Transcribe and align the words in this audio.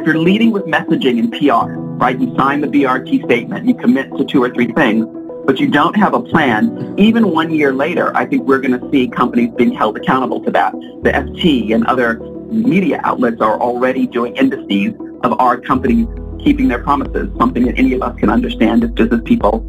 if 0.00 0.06
you're 0.06 0.18
leading 0.18 0.50
with 0.50 0.64
messaging 0.64 1.18
and 1.18 1.30
PR, 1.30 1.70
right, 2.02 2.18
you 2.18 2.34
sign 2.34 2.62
the 2.62 2.66
BRT 2.66 3.22
statement, 3.24 3.66
you 3.66 3.74
commit 3.74 4.10
to 4.16 4.24
two 4.24 4.42
or 4.42 4.48
three 4.48 4.72
things, 4.72 5.06
but 5.44 5.60
you 5.60 5.68
don't 5.68 5.94
have 5.94 6.14
a 6.14 6.20
plan, 6.20 6.94
even 6.98 7.32
one 7.32 7.50
year 7.50 7.74
later, 7.74 8.16
I 8.16 8.24
think 8.24 8.44
we're 8.44 8.60
going 8.60 8.80
to 8.80 8.90
see 8.90 9.08
companies 9.08 9.50
being 9.56 9.72
held 9.72 9.98
accountable 9.98 10.42
to 10.44 10.50
that. 10.52 10.72
The 11.02 11.10
FT 11.10 11.74
and 11.74 11.86
other 11.86 12.18
media 12.50 13.02
outlets 13.04 13.42
are 13.42 13.60
already 13.60 14.06
doing 14.06 14.34
indices 14.36 14.94
of 15.22 15.38
our 15.38 15.60
companies 15.60 16.06
keeping 16.42 16.68
their 16.68 16.82
promises, 16.82 17.28
something 17.36 17.66
that 17.66 17.78
any 17.78 17.92
of 17.92 18.00
us 18.00 18.18
can 18.18 18.30
understand 18.30 18.82
as 18.82 18.90
business 18.92 19.20
people. 19.26 19.60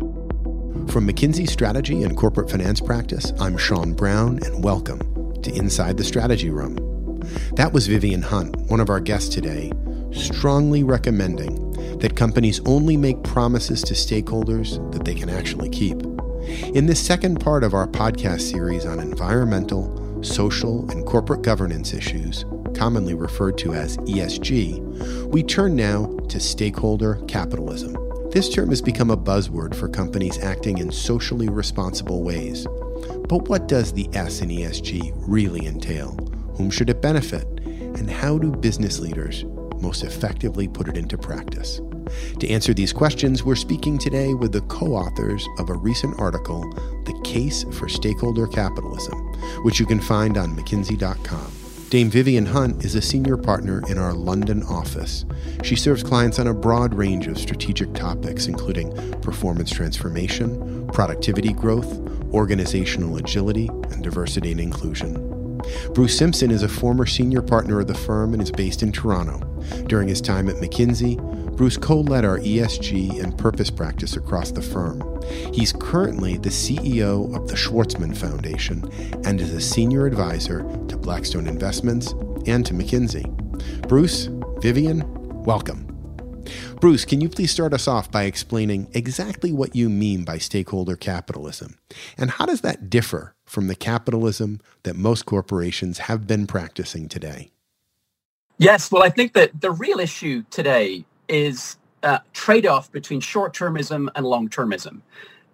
From 0.88 1.09
McKinsey 1.09 1.50
Strategy 1.50 2.04
and 2.04 2.16
Corporate 2.16 2.50
Finance 2.50 2.79
Practice, 2.79 3.34
I'm 3.41 3.57
Sean 3.57 3.93
Brown, 3.93 4.39
and 4.45 4.63
welcome 4.63 5.41
to 5.41 5.54
Inside 5.54 5.98
the 5.98 6.05
Strategy 6.05 6.50
Room. 6.50 6.77
That 7.55 7.73
was 7.73 7.88
Vivian 7.88 8.21
Hunt, 8.21 8.55
one 8.70 8.79
of 8.79 8.89
our 8.89 9.02
guests 9.02 9.29
today, 9.34 9.71
strongly 10.13 10.83
recommending 10.83 11.71
that 11.99 12.15
companies 12.15 12.59
only 12.65 12.97
make 12.97 13.21
promises 13.23 13.81
to 13.83 13.93
stakeholders 13.93 14.91
that 14.91 15.05
they 15.05 15.15
can 15.15 15.29
actually 15.29 15.70
keep. 15.70 16.01
In 16.73 16.87
this 16.87 16.99
second 16.99 17.39
part 17.39 17.63
of 17.63 17.73
our 17.73 17.87
podcast 17.87 18.41
series 18.41 18.85
on 18.85 18.99
environmental, 18.99 20.23
social, 20.23 20.89
and 20.89 21.05
corporate 21.05 21.43
governance 21.43 21.93
issues, 21.93 22.45
commonly 22.75 23.13
referred 23.13 23.57
to 23.59 23.73
as 23.73 23.97
ESG, 23.97 25.27
we 25.27 25.43
turn 25.43 25.75
now 25.75 26.05
to 26.29 26.39
stakeholder 26.39 27.15
capitalism. 27.27 27.95
This 28.31 28.49
term 28.49 28.70
has 28.70 28.81
become 28.81 29.12
a 29.12 29.17
buzzword 29.17 29.75
for 29.75 29.87
companies 29.87 30.39
acting 30.39 30.79
in 30.79 30.91
socially 30.91 31.49
responsible 31.49 32.23
ways. 32.23 32.65
But 33.27 33.49
what 33.49 33.67
does 33.67 33.93
the 33.93 34.09
S 34.13 34.41
in 34.41 34.49
ESG 34.49 35.13
really 35.27 35.65
entail? 35.65 36.17
Whom 36.55 36.71
should 36.71 36.89
it 36.89 37.01
benefit? 37.01 37.45
And 37.65 38.09
how 38.09 38.37
do 38.37 38.51
business 38.51 38.99
leaders 38.99 39.43
most 39.81 40.03
effectively 40.03 40.67
put 40.67 40.88
it 40.88 40.98
into 40.98 41.17
practice? 41.17 41.82
To 42.40 42.49
answer 42.49 42.74
these 42.74 42.93
questions, 42.93 43.43
we're 43.43 43.55
speaking 43.55 43.98
today 43.98 44.34
with 44.34 44.51
the 44.51 44.62
co 44.62 44.87
authors 44.93 45.48
of 45.60 45.70
a 45.70 45.74
recent 45.74 46.20
article, 46.20 46.62
The 47.05 47.20
Case 47.24 47.63
for 47.71 47.87
Stakeholder 47.87 48.48
Capitalism, 48.48 49.18
which 49.63 49.79
you 49.79 49.85
can 49.85 49.99
find 49.99 50.37
on 50.37 50.55
McKinsey.com. 50.55 51.52
Dame 51.91 52.09
Vivian 52.09 52.46
Hunt 52.46 52.85
is 52.85 52.96
a 52.96 53.02
senior 53.02 53.35
partner 53.35 53.82
in 53.90 53.98
our 53.98 54.13
London 54.13 54.63
office. 54.63 55.26
She 55.62 55.76
serves 55.76 56.04
clients 56.04 56.40
on 56.40 56.48
a 56.48 56.54
broad 56.54 56.93
range 56.93 57.27
of 57.27 57.37
strategic 57.37 57.93
topics, 57.93 58.48
including 58.48 58.93
performance 59.20 59.70
transformation, 59.70 60.87
productivity 60.87 61.52
growth, 61.52 61.99
organizational 62.34 63.18
agility, 63.18 63.68
and 63.68 64.02
diversity 64.02 64.52
and 64.52 64.62
inclusion. 64.62 65.59
Bruce 65.94 66.18
Simpson 66.18 66.50
is 66.50 66.63
a 66.63 66.69
former 66.69 67.06
senior 67.06 67.41
partner 67.41 67.81
of 67.81 67.88
the 67.88 67.94
firm 67.94 68.34
and 68.34 68.41
is 68.41 68.52
based 68.52 68.84
in 68.84 68.94
Toronto. 68.94 69.50
During 69.88 70.07
his 70.07 70.22
time 70.22 70.50
at 70.50 70.56
McKinsey, 70.56 71.17
Bruce 71.56 71.78
co 71.78 72.01
led 72.01 72.25
our 72.25 72.40
ESG 72.40 73.22
and 73.22 73.38
purpose 73.38 73.69
practice 73.69 74.16
across 74.16 74.51
the 74.51 74.62
firm. 74.62 75.22
He's 75.53 75.73
currently 75.73 76.38
the 76.38 76.50
CEO 76.50 77.35
of 77.35 77.47
the 77.47 77.56
Schwarzman 77.56 78.16
Foundation 78.16 78.90
and 79.25 79.40
is 79.40 79.53
a 79.53 79.62
senior 79.62 80.06
advisor 80.06 80.62
to 80.88 80.97
Blackstone 80.97 81.47
Investments 81.47 82.13
and 82.47 82.66
to 82.66 82.73
McKinsey. 82.73 83.28
Bruce, 83.88 84.29
Vivian, 84.62 85.03
welcome. 85.44 85.88
Bruce, 86.79 87.06
can 87.06 87.22
you 87.22 87.29
please 87.29 87.51
start 87.51 87.73
us 87.73 87.88
off 87.88 88.12
by 88.12 88.23
explaining 88.23 88.88
exactly 88.94 89.51
what 89.51 89.75
you 89.75 89.88
mean 89.88 90.23
by 90.23 90.40
stakeholder 90.40 90.96
capitalism? 90.96 91.78
And 92.18 92.31
how 92.31 92.47
does 92.47 92.62
that 92.62 92.90
differ 92.90 93.35
from 93.46 93.68
the 93.68 93.75
capitalism 93.75 94.59
that 94.81 94.96
most 94.96 95.28
corporations 95.28 96.00
have 96.00 96.25
been 96.25 96.47
practicing 96.47 97.07
today? 97.07 97.51
Yes, 98.57 98.91
well, 98.91 99.03
I 99.03 99.09
think 99.09 99.34
that 99.34 99.59
the 99.62 99.72
real 99.72 100.00
issue 100.00 100.44
today 100.50 101.06
is 101.28 101.78
a 102.03 102.22
trade-off 102.34 102.91
between 102.91 103.19
short-termism 103.22 104.09
and 104.16 104.25
long-termism. 104.25 105.02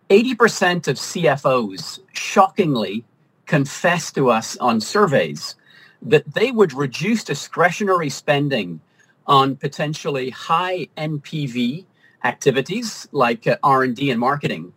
80% 0.10 0.88
of 0.88 0.98
CFOs 0.98 2.00
shockingly 2.14 3.06
confess 3.48 4.12
to 4.14 4.30
us 4.30 4.58
on 4.58 4.82
surveys 4.82 5.56
that 6.02 6.34
they 6.34 6.52
would 6.52 6.74
reduce 6.74 7.24
discretionary 7.24 8.10
spending 8.10 8.82
on 9.26 9.56
potentially 9.56 10.30
high 10.30 10.88
NPV 10.98 11.86
activities 12.24 13.08
like 13.12 13.48
uh, 13.48 13.58
R&D 13.64 14.12
and 14.12 14.20
marketing. 14.20 14.74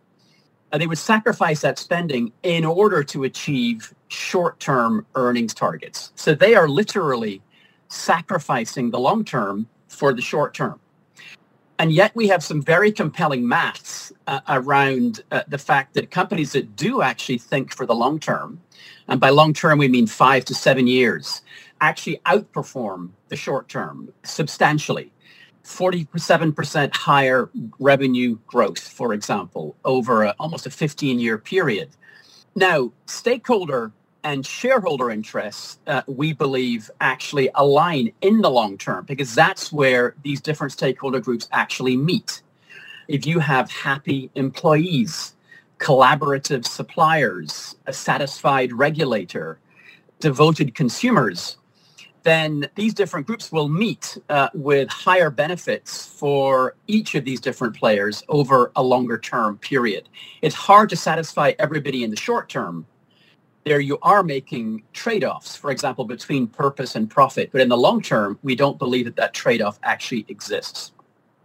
Uh, 0.73 0.79
they 0.79 0.87
would 0.87 0.99
sacrifice 0.99 1.61
that 1.63 1.79
spending 1.79 2.33
in 2.43 2.65
order 2.65 3.05
to 3.05 3.25
achieve 3.25 3.95
short-term 4.09 5.07
earnings 5.15 5.55
targets. 5.55 6.13
So 6.17 6.35
they 6.35 6.55
are 6.55 6.69
literally 6.69 7.43
sacrificing 7.91 8.91
the 8.91 8.99
long 8.99 9.25
term 9.25 9.69
for 9.89 10.15
the 10.15 10.23
short 10.23 10.55
term. 10.55 10.81
And 11.79 11.93
yet 11.93 12.15
we 12.15 12.29
have 12.29 12.45
some 12.45 12.63
very 12.63 12.93
compelling 12.93 13.49
maths 13.49 14.13
uh, 14.27 14.41
around 14.49 15.23
uh, 15.31 15.43
the 15.49 15.59
fact 15.59 15.95
that 15.95 16.11
companies 16.11 16.53
that 16.53 16.77
do 16.77 17.03
actually 17.03 17.39
think 17.39 17.75
for 17.75 17.87
the 17.87 17.95
long 17.95 18.21
term, 18.21 18.61
and 19.09 19.19
by 19.19 19.31
long 19.31 19.53
term 19.53 19.79
we 19.79 19.89
mean 19.89 20.07
five 20.07 20.45
to 20.47 20.55
seven 20.55 20.87
years, 20.87 21.43
actually 21.81 22.21
outperform 22.27 23.11
the 23.29 23.37
short 23.37 23.69
term 23.69 24.13
substantially. 24.23 25.13
47% 25.65 26.97
higher 26.97 27.51
revenue 27.79 28.39
growth, 28.47 28.81
for 28.81 29.13
example, 29.13 29.77
over 29.85 30.25
a, 30.25 30.35
almost 30.39 30.67
a 30.67 30.71
15-year 30.71 31.39
period. 31.39 31.91
Now, 32.55 32.93
stakeholder 33.07 33.93
and 34.23 34.45
shareholder 34.45 35.11
interests, 35.11 35.79
uh, 35.87 36.03
we 36.07 36.33
believe, 36.33 36.91
actually 37.01 37.51
align 37.55 38.13
in 38.21 38.41
the 38.41 38.51
long 38.51 38.77
term 38.79 39.05
because 39.05 39.35
that's 39.35 39.73
where 39.73 40.15
these 40.23 40.41
different 40.41 40.73
stakeholder 40.73 41.21
groups 41.21 41.49
actually 41.53 41.97
meet. 41.97 42.43
If 43.09 43.27
you 43.27 43.39
have 43.41 43.71
happy 43.71 44.31
employees, 44.35 45.35
collaborative 45.79 46.67
suppliers, 46.67 47.77
a 47.87 47.93
satisfied 47.93 48.73
regulator, 48.73 49.59
devoted 50.21 50.75
consumers, 50.75 51.57
then 52.23 52.69
these 52.75 52.93
different 52.95 53.27
groups 53.27 53.51
will 53.51 53.69
meet 53.69 54.19
uh, 54.29 54.49
with 54.55 54.89
higher 54.91 55.31
benefits 55.31 56.07
for 56.07 56.77
each 56.87 57.15
of 57.15 57.25
these 57.25 57.41
different 57.41 57.75
players 57.75 58.23
over 58.29 58.71
a 58.77 58.83
longer 58.83 59.19
term 59.19 59.57
period. 59.59 60.09
It's 60.43 60.55
hard 60.55 60.91
to 60.91 60.97
satisfy 60.97 61.53
everybody 61.59 62.05
in 62.05 62.11
the 62.11 62.17
short 62.17 62.49
term, 62.49 62.87
there 63.65 63.81
you 63.81 63.99
are 64.03 64.23
making 64.23 64.83
trade-offs, 64.93 65.55
for 65.57 65.71
example, 65.71 66.05
between 66.05 66.47
purpose 66.47 66.97
and 66.97 67.11
profit. 67.11 67.51
But 67.53 67.61
in 67.61 67.69
the 67.69 67.77
long 67.77 68.01
term, 68.01 68.39
we 68.43 68.55
don't 68.55 68.79
believe 68.79 69.05
that 69.05 69.17
that 69.17 69.35
trade-off 69.35 69.79
actually 69.83 70.25
exists. 70.29 70.93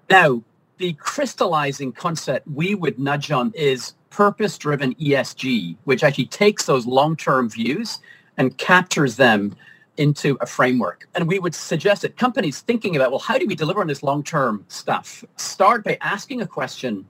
Now, 0.09 0.41
the 0.77 0.93
crystallizing 0.93 1.91
concept 1.91 2.47
we 2.47 2.75
would 2.75 2.99
nudge 2.99 3.31
on 3.31 3.51
is 3.55 3.93
purpose-driven 4.09 4.95
ESG, 4.95 5.77
which 5.83 6.03
actually 6.03 6.27
takes 6.27 6.65
those 6.65 6.85
long-term 6.85 7.49
views 7.49 7.99
and 8.37 8.57
captures 8.57 9.17
them 9.17 9.55
into 9.97 10.37
a 10.41 10.45
framework. 10.45 11.07
And 11.15 11.27
we 11.27 11.39
would 11.39 11.55
suggest 11.55 12.01
that 12.01 12.17
companies 12.17 12.61
thinking 12.61 12.95
about, 12.95 13.11
well, 13.11 13.19
how 13.19 13.37
do 13.37 13.45
we 13.45 13.55
deliver 13.55 13.81
on 13.81 13.87
this 13.87 14.03
long-term 14.03 14.65
stuff? 14.67 15.23
Start 15.37 15.83
by 15.83 15.97
asking 16.01 16.41
a 16.41 16.47
question, 16.47 17.05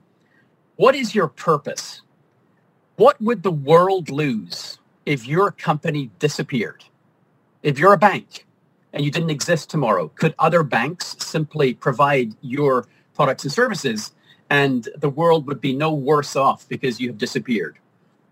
what 0.76 0.94
is 0.94 1.14
your 1.14 1.28
purpose? 1.28 2.02
What 2.96 3.20
would 3.20 3.42
the 3.42 3.50
world 3.50 4.08
lose 4.08 4.78
if 5.06 5.26
your 5.26 5.52
company 5.52 6.10
disappeared, 6.18 6.84
if 7.62 7.78
you're 7.78 7.94
a 7.94 7.98
bank 7.98 8.46
and 8.92 9.04
you 9.04 9.10
didn't 9.10 9.30
exist 9.30 9.70
tomorrow, 9.70 10.08
could 10.16 10.34
other 10.38 10.62
banks 10.62 11.16
simply 11.20 11.74
provide 11.74 12.34
your 12.42 12.86
products 13.14 13.44
and 13.44 13.52
services 13.52 14.12
and 14.50 14.88
the 14.98 15.08
world 15.08 15.46
would 15.46 15.60
be 15.60 15.74
no 15.74 15.92
worse 15.92 16.36
off 16.36 16.68
because 16.68 17.00
you 17.00 17.08
have 17.08 17.18
disappeared? 17.18 17.78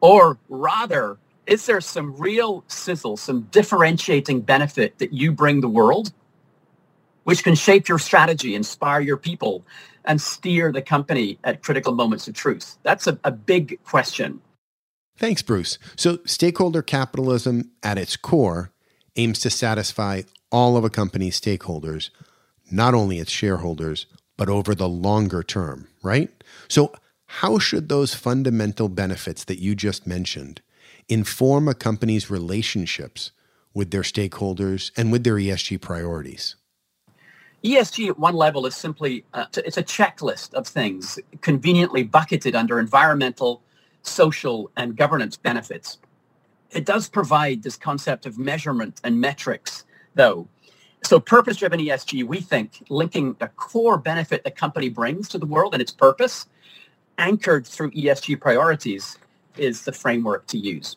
Or 0.01 0.39
rather, 0.49 1.19
is 1.47 1.67
there 1.67 1.81
some 1.81 2.17
real 2.17 2.65
sizzle, 2.69 3.17
some 3.17 3.43
differentiating 3.51 4.43
benefit 4.43 4.99
that 4.99 5.13
you 5.13 5.33
bring 5.33 5.61
the 5.61 5.69
world, 5.69 6.13
which 7.25 7.43
can 7.45 7.55
shape 7.55 7.89
your 7.89 7.99
strategy, 7.99 8.55
inspire 8.55 9.01
your 9.01 9.17
people, 9.17 9.65
and 10.05 10.21
steer 10.21 10.73
the 10.73 10.83
company 10.83 11.39
at 11.45 11.63
critical 11.63 11.95
moments 11.95 12.29
of 12.29 12.35
truth? 12.35 12.79
That's 12.83 13.07
a, 13.07 13.19
a 13.25 13.31
big 13.31 13.83
question. 13.85 14.41
Thanks, 15.17 15.43
Bruce. 15.43 15.79
So, 15.97 16.19
stakeholder 16.25 16.83
capitalism 16.83 17.71
at 17.83 17.99
its 17.99 18.17
core 18.17 18.73
aims 19.17 19.39
to 19.41 19.51
satisfy 19.51 20.23
all 20.51 20.77
of 20.77 20.85
a 20.85 20.91
company's 20.91 21.41
stakeholders, 21.41 22.11
not 22.71 22.95
only 22.95 23.19
its 23.19 23.31
shareholders, 23.31 24.07
but 24.37 24.49
over 24.49 24.75
the 24.75 24.89
longer 24.89 25.43
term, 25.43 25.89
right? 26.03 26.31
So, 26.69 26.93
how 27.27 27.59
should 27.59 27.89
those 27.89 28.15
fundamental 28.15 28.89
benefits 28.89 29.45
that 29.45 29.61
you 29.61 29.75
just 29.75 30.07
mentioned 30.07 30.61
inform 31.09 31.69
a 31.69 31.75
company's 31.75 32.31
relationships 32.31 33.31
with 33.73 33.91
their 33.91 34.03
stakeholders 34.03 34.91
and 34.97 35.11
with 35.11 35.25
their 35.25 35.37
ESG 35.37 35.81
priorities? 35.81 36.57
ESG 37.65 38.09
at 38.09 38.19
one 38.19 38.35
level 38.35 38.67
is 38.67 38.77
simply 38.77 39.25
uh, 39.33 39.47
it's 39.57 39.79
a 39.79 39.83
checklist 39.83 40.53
of 40.55 40.67
things 40.67 41.19
conveniently 41.41 42.03
bucketed 42.03 42.55
under 42.55 42.79
environmental, 42.79 43.63
social 44.07 44.71
and 44.77 44.97
governance 44.97 45.37
benefits. 45.37 45.99
It 46.71 46.85
does 46.85 47.09
provide 47.09 47.63
this 47.63 47.77
concept 47.77 48.27
of 48.27 48.39
measurement 48.39 49.01
and 49.05 49.21
metrics, 49.21 49.85
though. 50.15 50.49
So 51.05 51.21
purpose-driven 51.21 51.81
ESG, 51.81 52.25
we 52.25 52.41
think 52.41 52.85
linking 52.89 53.37
the 53.39 53.49
core 53.49 53.99
benefit 53.99 54.43
the 54.43 54.51
company 54.51 54.89
brings 54.89 55.29
to 55.31 55.39
the 55.39 55.47
world 55.47 55.75
and 55.75 55.83
its 55.83 55.93
purpose, 55.93 56.47
anchored 57.19 57.67
through 57.67 57.91
ESG 57.93 58.41
priorities, 58.41 59.19
is 59.57 59.83
the 59.83 59.93
framework 59.93 60.47
to 60.49 60.59
use. 60.59 60.97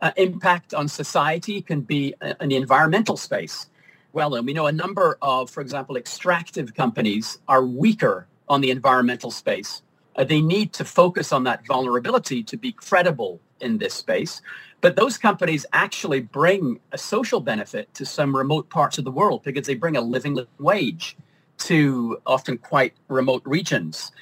Uh, 0.00 0.12
impact 0.16 0.72
on 0.72 0.88
society 0.88 1.60
can 1.60 1.82
be 1.82 2.14
uh, 2.22 2.34
in 2.40 2.48
the 2.48 2.56
environmental 2.56 3.16
space. 3.16 3.66
Well, 4.12 4.34
and 4.34 4.46
we 4.46 4.54
know 4.54 4.66
a 4.66 4.72
number 4.72 5.18
of, 5.20 5.50
for 5.50 5.60
example, 5.60 5.96
extractive 5.96 6.74
companies 6.74 7.38
are 7.48 7.64
weaker 7.64 8.26
on 8.48 8.60
the 8.60 8.70
environmental 8.70 9.30
space. 9.30 9.82
Uh, 10.20 10.24
they 10.24 10.42
need 10.42 10.74
to 10.74 10.84
focus 10.84 11.32
on 11.32 11.44
that 11.44 11.66
vulnerability 11.66 12.42
to 12.42 12.58
be 12.58 12.72
credible 12.72 13.40
in 13.60 13.78
this 13.78 13.94
space. 13.94 14.42
But 14.82 14.94
those 14.94 15.16
companies 15.16 15.64
actually 15.72 16.20
bring 16.20 16.78
a 16.92 16.98
social 16.98 17.40
benefit 17.40 17.92
to 17.94 18.04
some 18.04 18.36
remote 18.36 18.68
parts 18.68 18.98
of 18.98 19.04
the 19.04 19.10
world 19.10 19.42
because 19.42 19.66
they 19.66 19.74
bring 19.74 19.96
a 19.96 20.02
living 20.02 20.38
wage 20.58 21.16
to 21.60 22.20
often 22.26 22.58
quite 22.58 22.92
remote 23.08 23.42
regions. 23.46 24.12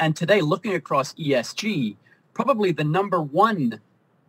And 0.00 0.16
today, 0.16 0.40
looking 0.40 0.74
across 0.74 1.14
ESG, 1.14 1.96
probably 2.32 2.72
the 2.72 2.82
number 2.84 3.22
one 3.22 3.80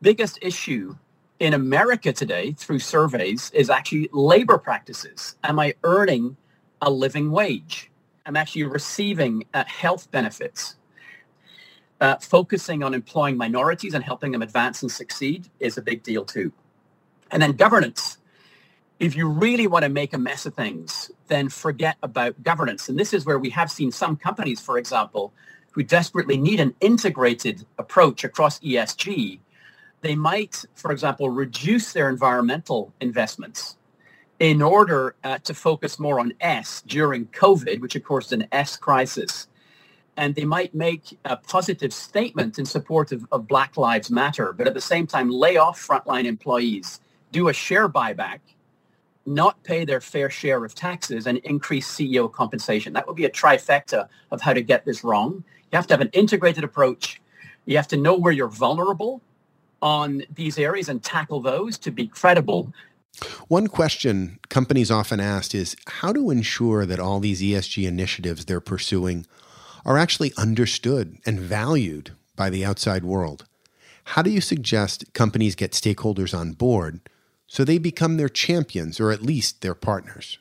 biggest 0.03 0.37
issue 0.43 0.95
in 1.39 1.55
America 1.55 2.13
today 2.13 2.51
through 2.51 2.79
surveys 2.79 3.49
is 3.51 3.71
actually 3.71 4.09
labor 4.13 4.59
practices. 4.59 5.37
Am 5.43 5.59
I 5.59 5.73
earning 5.83 6.37
a 6.83 6.91
living 6.91 7.31
wage? 7.31 7.89
I'm 8.27 8.35
actually 8.35 8.63
receiving 8.63 9.45
uh, 9.55 9.63
health 9.65 10.11
benefits. 10.11 10.75
Uh, 12.01 12.17
focusing 12.17 12.83
on 12.83 12.93
employing 12.93 13.37
minorities 13.37 13.93
and 13.93 14.03
helping 14.03 14.31
them 14.31 14.41
advance 14.41 14.81
and 14.81 14.91
succeed 14.91 15.49
is 15.59 15.77
a 15.77 15.81
big 15.81 16.03
deal 16.03 16.25
too. 16.25 16.51
And 17.31 17.41
then 17.41 17.53
governance. 17.53 18.17
If 18.99 19.15
you 19.15 19.27
really 19.29 19.67
want 19.67 19.83
to 19.83 19.89
make 19.89 20.13
a 20.13 20.17
mess 20.17 20.45
of 20.45 20.53
things, 20.53 21.11
then 21.27 21.49
forget 21.49 21.97
about 22.03 22.41
governance. 22.43 22.89
And 22.89 22.97
this 22.97 23.13
is 23.13 23.25
where 23.25 23.39
we 23.39 23.49
have 23.51 23.71
seen 23.71 23.91
some 23.91 24.15
companies, 24.15 24.59
for 24.59 24.77
example, 24.77 25.33
who 25.71 25.83
desperately 25.83 26.37
need 26.37 26.59
an 26.59 26.73
integrated 26.81 27.65
approach 27.77 28.23
across 28.23 28.59
ESG 28.59 29.39
they 30.05 30.15
might, 30.15 30.63
for 30.75 30.91
example, 30.91 31.31
reduce 31.31 31.91
their 31.91 32.09
environmental 32.09 32.93
investments 33.01 33.75
in 34.39 34.61
order 34.61 35.15
uh, 35.23 35.39
to 35.39 35.51
focus 35.55 35.97
more 35.97 36.19
on 36.19 36.31
S 36.41 36.83
during 36.85 37.25
COVID, 37.27 37.79
which 37.79 37.95
of 37.95 38.03
course 38.03 38.27
is 38.27 38.33
an 38.33 38.47
S 38.51 38.77
crisis. 38.77 39.47
And 40.17 40.33
they 40.35 40.45
might 40.45 40.73
make 40.73 41.17
a 41.25 41.35
positive 41.35 41.93
statement 41.93 42.57
in 42.57 42.65
support 42.65 43.11
of, 43.11 43.25
of 43.31 43.47
Black 43.47 43.75
Lives 43.75 44.09
Matter, 44.09 44.53
but 44.53 44.67
at 44.67 44.73
the 44.73 44.81
same 44.81 45.07
time 45.07 45.29
lay 45.29 45.57
off 45.57 45.79
frontline 45.79 46.25
employees, 46.25 47.01
do 47.31 47.49
a 47.49 47.53
share 47.53 47.89
buyback, 47.89 48.39
not 49.25 49.61
pay 49.63 49.83
their 49.83 49.99
fair 49.99 50.29
share 50.29 50.63
of 50.63 50.73
taxes, 50.73 51.27
and 51.27 51.39
increase 51.39 51.87
CEO 51.87 52.31
compensation. 52.31 52.93
That 52.93 53.07
would 53.07 53.15
be 53.17 53.25
a 53.25 53.29
trifecta 53.29 54.07
of 54.31 54.41
how 54.41 54.53
to 54.53 54.61
get 54.61 54.85
this 54.85 55.03
wrong. 55.03 55.43
You 55.71 55.75
have 55.75 55.87
to 55.87 55.93
have 55.93 56.01
an 56.01 56.11
integrated 56.13 56.63
approach. 56.63 57.21
You 57.65 57.75
have 57.75 57.87
to 57.89 57.97
know 57.97 58.15
where 58.15 58.31
you're 58.31 58.47
vulnerable 58.47 59.21
on 59.81 60.23
these 60.33 60.57
areas 60.57 60.87
and 60.89 61.03
tackle 61.03 61.41
those 61.41 61.77
to 61.79 61.91
be 61.91 62.07
credible. 62.07 62.73
One 63.47 63.67
question 63.67 64.39
companies 64.49 64.91
often 64.91 65.19
ask 65.19 65.55
is 65.55 65.75
how 65.87 66.11
to 66.13 66.29
ensure 66.31 66.85
that 66.85 66.99
all 66.99 67.19
these 67.19 67.41
ESG 67.41 67.87
initiatives 67.87 68.45
they're 68.45 68.59
pursuing 68.59 69.25
are 69.85 69.97
actually 69.97 70.33
understood 70.37 71.17
and 71.25 71.39
valued 71.39 72.11
by 72.35 72.49
the 72.49 72.65
outside 72.65 73.03
world. 73.03 73.45
How 74.05 74.21
do 74.21 74.29
you 74.29 74.41
suggest 74.41 75.13
companies 75.13 75.55
get 75.55 75.71
stakeholders 75.71 76.37
on 76.37 76.53
board 76.53 77.01
so 77.47 77.63
they 77.63 77.77
become 77.77 78.17
their 78.17 78.29
champions 78.29 78.99
or 78.99 79.11
at 79.11 79.21
least 79.21 79.61
their 79.61 79.75
partners? 79.75 80.37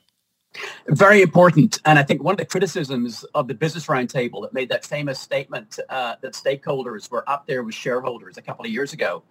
Very 0.89 1.21
important. 1.21 1.81
And 1.85 1.99
I 1.99 2.03
think 2.03 2.23
one 2.23 2.33
of 2.33 2.39
the 2.39 2.45
criticisms 2.45 3.25
of 3.35 3.49
the 3.49 3.55
Business 3.55 3.87
Roundtable 3.87 4.43
that 4.43 4.53
made 4.53 4.69
that 4.69 4.85
famous 4.85 5.19
statement 5.19 5.79
uh, 5.89 6.15
that 6.21 6.33
stakeholders 6.35 7.11
were 7.11 7.29
up 7.29 7.47
there 7.47 7.63
with 7.63 7.75
shareholders 7.75 8.37
a 8.37 8.43
couple 8.43 8.65
of 8.65 8.71
years 8.71 8.93
ago 8.93 9.23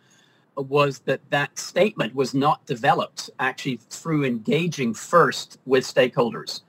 was 0.56 1.00
that 1.00 1.22
that 1.30 1.58
statement 1.58 2.14
was 2.14 2.34
not 2.34 2.66
developed 2.66 3.30
actually 3.40 3.78
through 3.90 4.24
engaging 4.24 4.94
first 4.94 5.58
with 5.66 5.84
stakeholders. 5.84 6.62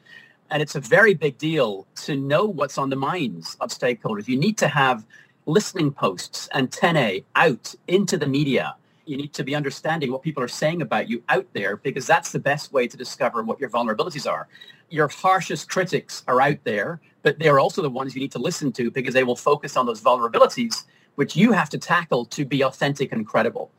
And 0.51 0.63
it's 0.63 0.75
a 0.75 0.81
very 0.81 1.15
big 1.15 1.39
deal 1.39 1.87
to 1.97 2.17
know 2.17 2.45
what's 2.45 2.79
on 2.79 2.91
the 2.91 2.97
minds 2.97 3.57
of 3.61 3.71
stakeholders. 3.71 4.29
You 4.29 4.39
need 4.39 4.59
to 4.59 4.69
have 4.69 5.07
listening 5.47 5.93
posts, 5.93 6.49
and 6.53 6.65
antennae 6.65 7.25
out 7.37 7.75
into 7.89 8.17
the 8.17 8.27
media 8.27 8.77
you 9.07 9.17
need 9.17 9.33
to 9.35 9.45
be 9.45 9.55
understanding 9.55 10.11
what 10.11 10.23
people 10.23 10.43
are 10.43 10.49
saying 10.49 10.83
about 10.83 11.09
you 11.09 11.23
out 11.29 11.47
there 11.53 11.77
because 11.77 12.07
that's 12.07 12.33
the 12.33 12.39
best 12.39 12.73
way 12.73 12.87
to 12.89 12.97
discover 12.97 13.43
what 13.43 13.61
your 13.61 13.71
vulnerabilities 13.71 14.31
are. 14.31 14.49
Your 14.91 15.09
harshest 15.09 15.69
critics 15.69 16.23
are 16.27 16.41
out 16.41 16.59
there, 16.65 17.01
but 17.23 17.39
they're 17.39 17.59
also 17.59 17.83
the 17.83 17.91
ones 17.91 18.15
you 18.15 18.21
need 18.21 18.33
to 18.33 18.39
listen 18.39 18.73
to 18.73 18.91
because 18.91 19.15
they 19.15 19.25
will 19.25 19.37
focus 19.37 19.77
on 19.77 19.87
those 19.87 20.01
vulnerabilities 20.01 20.85
which 21.17 21.37
you 21.37 21.53
have 21.53 21.71
to 21.71 21.79
tackle 21.79 22.25
to 22.25 22.45
be 22.45 22.65
authentic 22.65 23.13
and 23.13 23.25
credible. 23.25 23.71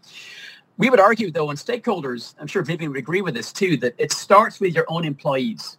We 0.78 0.90
would 0.90 1.02
argue, 1.02 1.32
though, 1.32 1.50
on 1.50 1.58
stakeholders, 1.58 2.34
I'm 2.40 2.48
sure 2.48 2.64
Vivian 2.64 2.92
would 2.92 3.00
agree 3.00 3.22
with 3.22 3.34
this 3.34 3.52
too, 3.52 3.76
that 3.78 3.94
it 3.98 4.14
starts 4.14 4.60
with 4.60 4.74
your 4.74 4.86
own 4.88 5.04
employees. 5.04 5.78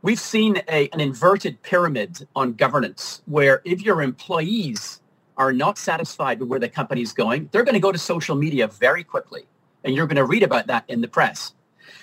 We've 0.00 0.20
seen 0.20 0.62
a, 0.68 0.88
an 0.92 1.00
inverted 1.00 1.60
pyramid 1.62 2.28
on 2.36 2.52
governance 2.52 3.20
where 3.26 3.60
if 3.64 3.82
your 3.82 4.00
employees 4.00 5.00
are 5.36 5.52
not 5.52 5.76
satisfied 5.76 6.38
with 6.38 6.48
where 6.48 6.60
the 6.60 6.68
company 6.68 7.02
is 7.02 7.12
going, 7.12 7.48
they're 7.50 7.64
going 7.64 7.74
to 7.74 7.80
go 7.80 7.90
to 7.90 7.98
social 7.98 8.36
media 8.36 8.68
very 8.68 9.02
quickly. 9.02 9.46
And 9.82 9.94
you're 9.94 10.06
going 10.06 10.16
to 10.16 10.24
read 10.24 10.44
about 10.44 10.68
that 10.68 10.84
in 10.88 11.00
the 11.00 11.08
press. 11.08 11.52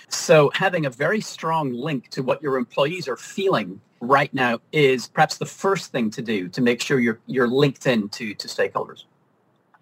So 0.10 0.52
having 0.54 0.86
a 0.86 0.90
very 0.90 1.22
strong 1.22 1.72
link 1.74 2.10
to 2.10 2.22
what 2.22 2.42
your 2.42 2.58
employees 2.58 3.08
are 3.08 3.18
feeling 3.18 3.80
right 4.02 4.34
now 4.34 4.60
is 4.74 5.08
perhaps 5.08 5.38
the 5.38 5.46
first 5.46 5.92
thing 5.94 6.10
to 6.12 6.22
do 6.22 6.50
to 6.50 6.62
make 6.62 6.82
sure 6.82 7.00
you're, 7.00 7.20
you're 7.28 7.48
linked 7.48 7.88
in 7.88 8.10
to, 8.10 8.34
to 8.34 8.48
stakeholders. 8.48 9.06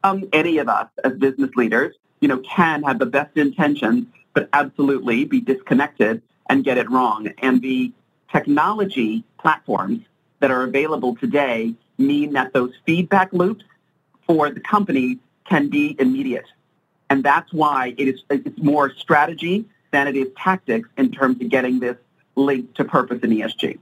Um, 0.04 0.26
any 0.34 0.60
of 0.60 0.70
us 0.70 0.88
as 1.04 1.14
business 1.14 1.50
leaders, 1.56 1.96
you 2.22 2.28
know, 2.28 2.40
can 2.40 2.84
have 2.84 3.00
the 3.00 3.06
best 3.08 3.38
intentions, 3.38 4.06
but 4.34 4.50
absolutely 4.54 5.26
be 5.26 5.42
disconnected 5.42 6.22
and 6.50 6.64
get 6.64 6.78
it 6.78 6.90
wrong. 6.92 7.30
And 7.40 7.62
the 7.62 7.92
technology 8.34 9.24
platforms 9.38 10.02
that 10.40 10.52
are 10.52 10.64
available 10.64 11.16
today 11.16 11.74
mean 11.98 12.34
that 12.34 12.52
those 12.54 12.74
feedback 12.86 13.32
loops 13.32 13.64
for 14.26 14.50
the 14.50 14.60
company 14.60 15.20
can 15.46 15.70
be 15.70 15.96
immediate. 16.00 16.48
And 17.10 17.24
that's 17.24 17.54
why 17.54 17.94
it 17.98 18.08
is 18.08 18.24
it's 18.30 18.62
more 18.62 18.92
strategy 18.96 19.66
than 19.92 20.08
it 20.08 20.16
is 20.16 20.28
tactics 20.36 20.90
in 20.98 21.12
terms 21.12 21.40
of 21.42 21.50
getting 21.50 21.80
this 21.80 21.98
linked 22.36 22.76
to 22.76 22.84
purpose 22.84 23.20
in 23.22 23.30
ESG. 23.30 23.78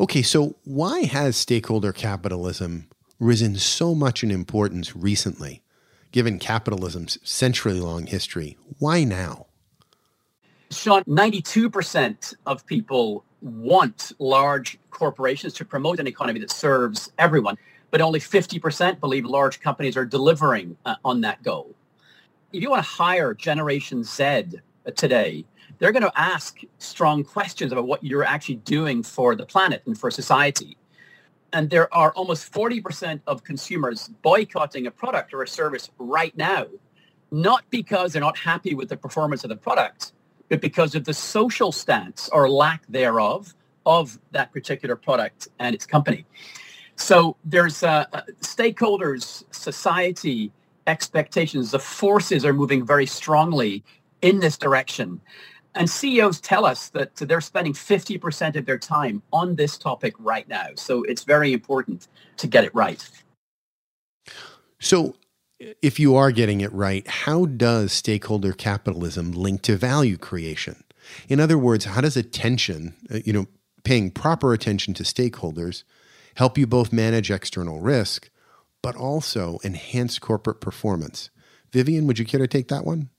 Okay, 0.00 0.22
so 0.22 0.54
why 0.64 1.00
has 1.00 1.36
stakeholder 1.36 1.92
capitalism 1.92 2.88
risen 3.20 3.56
so 3.56 3.94
much 3.94 4.24
in 4.24 4.30
importance 4.30 4.96
recently, 4.96 5.62
given 6.10 6.38
capitalism's 6.38 7.18
century 7.22 7.74
long 7.74 8.06
history? 8.06 8.56
Why 8.78 9.04
now? 9.04 9.46
Sean, 10.70 11.02
92% 11.04 12.34
of 12.46 12.64
people 12.66 13.24
want 13.40 14.12
large 14.18 14.78
corporations 14.90 15.52
to 15.54 15.64
promote 15.64 16.00
an 16.00 16.06
economy 16.06 16.40
that 16.40 16.50
serves 16.50 17.12
everyone, 17.18 17.56
but 17.90 18.00
only 18.00 18.20
50% 18.20 19.00
believe 19.00 19.24
large 19.24 19.60
companies 19.60 19.96
are 19.96 20.04
delivering 20.04 20.76
uh, 20.84 20.96
on 21.04 21.20
that 21.22 21.42
goal. 21.42 21.74
If 22.52 22.62
you 22.62 22.70
want 22.70 22.82
to 22.82 22.90
hire 22.90 23.34
Generation 23.34 24.02
Z 24.02 24.24
uh, 24.24 24.42
today, 24.96 25.44
they're 25.78 25.92
going 25.92 26.02
to 26.02 26.20
ask 26.20 26.58
strong 26.78 27.22
questions 27.22 27.72
about 27.72 27.86
what 27.86 28.02
you're 28.02 28.24
actually 28.24 28.56
doing 28.56 29.02
for 29.02 29.36
the 29.36 29.46
planet 29.46 29.82
and 29.86 29.96
for 29.96 30.10
society. 30.10 30.76
And 31.52 31.70
there 31.70 31.92
are 31.94 32.12
almost 32.12 32.52
40% 32.52 33.20
of 33.26 33.44
consumers 33.44 34.08
boycotting 34.22 34.86
a 34.86 34.90
product 34.90 35.32
or 35.32 35.42
a 35.42 35.48
service 35.48 35.90
right 35.98 36.36
now, 36.36 36.66
not 37.30 37.64
because 37.70 38.12
they're 38.12 38.20
not 38.20 38.36
happy 38.36 38.74
with 38.74 38.88
the 38.88 38.96
performance 38.96 39.44
of 39.44 39.50
the 39.50 39.56
product, 39.56 40.12
but 40.48 40.60
because 40.60 40.94
of 40.94 41.04
the 41.04 41.14
social 41.14 41.72
stance 41.72 42.28
or 42.32 42.48
lack 42.48 42.86
thereof 42.88 43.54
of 43.86 44.18
that 44.32 44.52
particular 44.52 44.96
product 44.96 45.48
and 45.58 45.74
its 45.74 45.86
company. 45.86 46.26
So 46.96 47.36
there's 47.44 47.82
uh, 47.82 48.04
uh, 48.12 48.22
stakeholders, 48.42 49.44
society, 49.54 50.52
expectations, 50.86 51.70
the 51.70 51.78
forces 51.78 52.44
are 52.44 52.52
moving 52.52 52.84
very 52.84 53.06
strongly 53.06 53.84
in 54.22 54.40
this 54.40 54.58
direction. 54.58 55.20
And 55.74 55.88
CEOs 55.88 56.40
tell 56.40 56.64
us 56.64 56.88
that 56.90 57.14
they're 57.16 57.40
spending 57.40 57.72
50% 57.72 58.56
of 58.56 58.66
their 58.66 58.78
time 58.78 59.22
on 59.32 59.54
this 59.54 59.78
topic 59.78 60.14
right 60.18 60.48
now. 60.48 60.68
So 60.74 61.04
it's 61.04 61.22
very 61.22 61.52
important 61.52 62.08
to 62.38 62.46
get 62.46 62.64
it 62.64 62.74
right. 62.74 63.08
So 64.80 65.14
if 65.60 65.98
you 65.98 66.14
are 66.16 66.30
getting 66.30 66.60
it 66.60 66.72
right, 66.72 67.06
how 67.06 67.46
does 67.46 67.92
stakeholder 67.92 68.52
capitalism 68.52 69.32
link 69.32 69.62
to 69.62 69.76
value 69.76 70.16
creation? 70.16 70.84
In 71.28 71.40
other 71.40 71.58
words, 71.58 71.86
how 71.86 72.00
does 72.00 72.16
attention, 72.16 72.94
uh, 73.12 73.18
you 73.24 73.32
know, 73.32 73.46
paying 73.82 74.10
proper 74.10 74.52
attention 74.52 74.94
to 74.94 75.02
stakeholders 75.02 75.84
help 76.34 76.58
you 76.58 76.66
both 76.66 76.92
manage 76.92 77.30
external 77.30 77.80
risk, 77.80 78.30
but 78.82 78.94
also 78.94 79.58
enhance 79.64 80.18
corporate 80.18 80.60
performance? 80.60 81.30
Vivian, 81.72 82.06
would 82.06 82.18
you 82.18 82.24
care 82.24 82.40
to 82.40 82.46
take 82.46 82.68
that 82.68 82.84
one? 82.84 83.10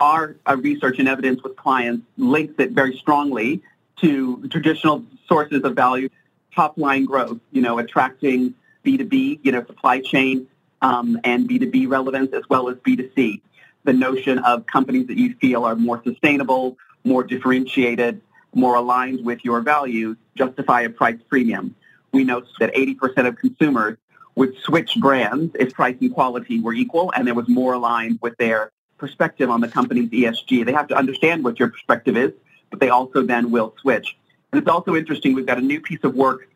our, 0.00 0.36
our 0.46 0.56
research 0.56 0.98
and 0.98 1.08
evidence 1.08 1.42
with 1.42 1.56
clients 1.56 2.06
links 2.16 2.54
it 2.58 2.70
very 2.70 2.96
strongly 2.96 3.62
to 3.96 4.46
traditional 4.48 5.04
sources 5.26 5.64
of 5.64 5.74
value, 5.74 6.08
top 6.54 6.78
line 6.78 7.04
growth, 7.04 7.40
you 7.50 7.60
know, 7.60 7.78
attracting 7.78 8.54
B2B, 8.84 9.40
you 9.42 9.52
know, 9.52 9.64
supply 9.66 10.00
chain 10.00 10.46
um, 10.82 11.20
and 11.24 11.48
B2B 11.48 11.88
relevance 11.88 12.32
as 12.32 12.42
well 12.48 12.68
as 12.68 12.76
B2C. 12.78 13.40
The 13.84 13.92
notion 13.92 14.38
of 14.40 14.66
companies 14.66 15.06
that 15.06 15.18
you 15.18 15.34
feel 15.34 15.64
are 15.64 15.76
more 15.76 16.02
sustainable, 16.04 16.76
more 17.04 17.24
differentiated, 17.24 18.20
more 18.54 18.74
aligned 18.74 19.24
with 19.24 19.44
your 19.44 19.60
values 19.60 20.16
justify 20.36 20.82
a 20.82 20.90
price 20.90 21.18
premium. 21.28 21.74
We 22.12 22.24
know 22.24 22.42
that 22.60 22.74
80% 22.74 23.26
of 23.26 23.36
consumers 23.36 23.98
would 24.34 24.56
switch 24.58 24.96
brands 25.00 25.54
if 25.58 25.74
price 25.74 25.96
and 26.00 26.12
quality 26.12 26.60
were 26.60 26.72
equal 26.72 27.12
and 27.14 27.26
there 27.26 27.34
was 27.34 27.48
more 27.48 27.74
aligned 27.74 28.18
with 28.22 28.36
their 28.36 28.70
perspective 28.96 29.50
on 29.50 29.60
the 29.60 29.68
company's 29.68 30.08
ESG. 30.10 30.64
They 30.64 30.72
have 30.72 30.88
to 30.88 30.96
understand 30.96 31.44
what 31.44 31.58
your 31.58 31.68
perspective 31.68 32.16
is, 32.16 32.32
but 32.70 32.80
they 32.80 32.88
also 32.88 33.22
then 33.22 33.50
will 33.50 33.74
switch. 33.80 34.16
And 34.52 34.60
it's 34.60 34.70
also 34.70 34.94
interesting, 34.94 35.34
we've 35.34 35.46
got 35.46 35.58
a 35.58 35.62
new 35.62 35.80
piece 35.80 36.02
of 36.02 36.14
work 36.14 36.48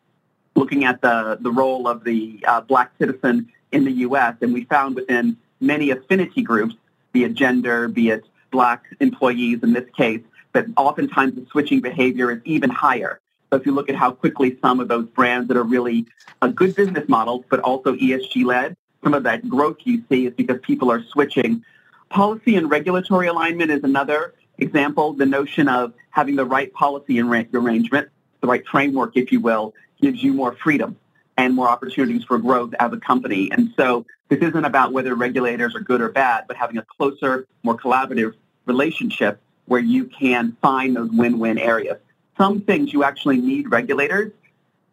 looking 0.55 0.83
at 0.85 1.01
the, 1.01 1.37
the 1.41 1.51
role 1.51 1.87
of 1.87 2.03
the 2.03 2.43
uh, 2.47 2.61
black 2.61 2.91
citizen 2.99 3.51
in 3.73 3.85
the 3.85 3.91
U.S., 3.91 4.35
and 4.41 4.53
we 4.53 4.63
found 4.65 4.95
within 4.95 5.37
many 5.59 5.89
affinity 5.89 6.41
groups, 6.41 6.75
be 7.11 7.23
it 7.23 7.33
gender, 7.33 7.87
be 7.87 8.09
it 8.09 8.25
black 8.51 8.85
employees 8.99 9.59
in 9.63 9.73
this 9.73 9.89
case, 9.97 10.21
that 10.53 10.65
oftentimes 10.77 11.35
the 11.35 11.45
switching 11.51 11.81
behavior 11.81 12.31
is 12.31 12.41
even 12.45 12.69
higher. 12.69 13.19
So 13.49 13.57
if 13.57 13.65
you 13.65 13.71
look 13.71 13.89
at 13.89 13.95
how 13.95 14.11
quickly 14.11 14.57
some 14.61 14.79
of 14.79 14.87
those 14.87 15.07
brands 15.07 15.47
that 15.47 15.57
are 15.57 15.63
really 15.63 16.05
a 16.41 16.49
good 16.49 16.75
business 16.75 17.09
model, 17.09 17.45
but 17.49 17.59
also 17.59 17.95
ESG 17.95 18.45
led, 18.45 18.77
some 19.03 19.13
of 19.13 19.23
that 19.23 19.47
growth 19.49 19.77
you 19.83 20.03
see 20.09 20.27
is 20.27 20.33
because 20.33 20.59
people 20.61 20.91
are 20.91 21.03
switching. 21.03 21.63
Policy 22.09 22.55
and 22.55 22.69
regulatory 22.69 23.27
alignment 23.27 23.71
is 23.71 23.83
another 23.83 24.33
example. 24.59 25.13
The 25.13 25.25
notion 25.25 25.67
of 25.67 25.93
having 26.11 26.35
the 26.35 26.45
right 26.45 26.71
policy 26.73 27.19
arrangement, 27.19 28.09
the 28.41 28.47
right 28.47 28.65
framework, 28.67 29.17
if 29.17 29.31
you 29.31 29.39
will, 29.39 29.73
gives 29.99 30.23
you 30.23 30.33
more 30.33 30.53
freedom 30.55 30.97
and 31.37 31.53
more 31.53 31.67
opportunities 31.67 32.23
for 32.23 32.37
growth 32.37 32.73
as 32.79 32.93
a 32.93 32.97
company. 32.97 33.49
And 33.51 33.73
so 33.75 34.05
this 34.29 34.39
isn't 34.39 34.65
about 34.65 34.93
whether 34.93 35.15
regulators 35.15 35.75
are 35.75 35.79
good 35.79 36.01
or 36.01 36.09
bad, 36.09 36.45
but 36.47 36.57
having 36.57 36.77
a 36.77 36.85
closer, 36.97 37.47
more 37.63 37.77
collaborative 37.77 38.33
relationship 38.65 39.39
where 39.65 39.81
you 39.81 40.05
can 40.05 40.55
find 40.61 40.95
those 40.95 41.09
win-win 41.11 41.57
areas. 41.57 41.97
Some 42.37 42.61
things 42.61 42.93
you 42.93 43.03
actually 43.03 43.37
need 43.37 43.71
regulators 43.71 44.31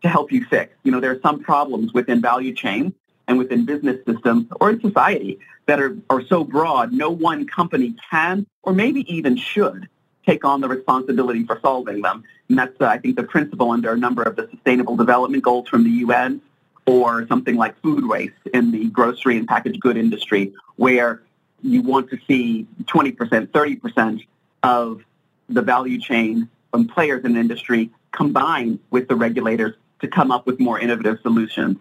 to 0.02 0.08
help 0.08 0.32
you 0.32 0.44
fix. 0.44 0.74
You 0.82 0.92
know, 0.92 1.00
there 1.00 1.10
are 1.10 1.20
some 1.20 1.40
problems 1.40 1.92
within 1.92 2.20
value 2.20 2.54
chain 2.54 2.94
and 3.28 3.38
within 3.38 3.64
business 3.64 3.98
systems 4.06 4.46
or 4.60 4.70
in 4.70 4.80
society 4.80 5.38
that 5.66 5.80
are, 5.80 5.96
are 6.08 6.22
so 6.22 6.42
broad, 6.42 6.92
no 6.92 7.10
one 7.10 7.46
company 7.46 7.94
can 8.10 8.46
or 8.62 8.72
maybe 8.72 9.12
even 9.12 9.36
should 9.36 9.88
take 10.26 10.44
on 10.44 10.60
the 10.60 10.68
responsibility 10.68 11.44
for 11.44 11.58
solving 11.60 12.02
them. 12.02 12.24
And 12.48 12.58
that's, 12.58 12.78
uh, 12.80 12.86
I 12.86 12.98
think, 12.98 13.16
the 13.16 13.22
principle 13.22 13.70
under 13.70 13.92
a 13.92 13.96
number 13.96 14.22
of 14.22 14.36
the 14.36 14.48
Sustainable 14.50 14.96
Development 14.96 15.42
Goals 15.42 15.68
from 15.68 15.84
the 15.84 15.90
UN 15.90 16.40
or 16.86 17.26
something 17.28 17.56
like 17.56 17.80
food 17.80 18.06
waste 18.06 18.34
in 18.52 18.70
the 18.70 18.86
grocery 18.86 19.36
and 19.36 19.46
packaged 19.46 19.80
good 19.80 19.96
industry, 19.96 20.52
where 20.76 21.22
you 21.62 21.82
want 21.82 22.10
to 22.10 22.18
see 22.26 22.66
20%, 22.84 23.48
30% 23.48 24.26
of 24.62 25.02
the 25.48 25.62
value 25.62 26.00
chain 26.00 26.48
from 26.70 26.88
players 26.88 27.24
in 27.24 27.34
the 27.34 27.40
industry 27.40 27.90
combine 28.12 28.78
with 28.90 29.08
the 29.08 29.14
regulators 29.14 29.74
to 30.00 30.08
come 30.08 30.30
up 30.30 30.46
with 30.46 30.58
more 30.58 30.78
innovative 30.78 31.18
solutions. 31.22 31.76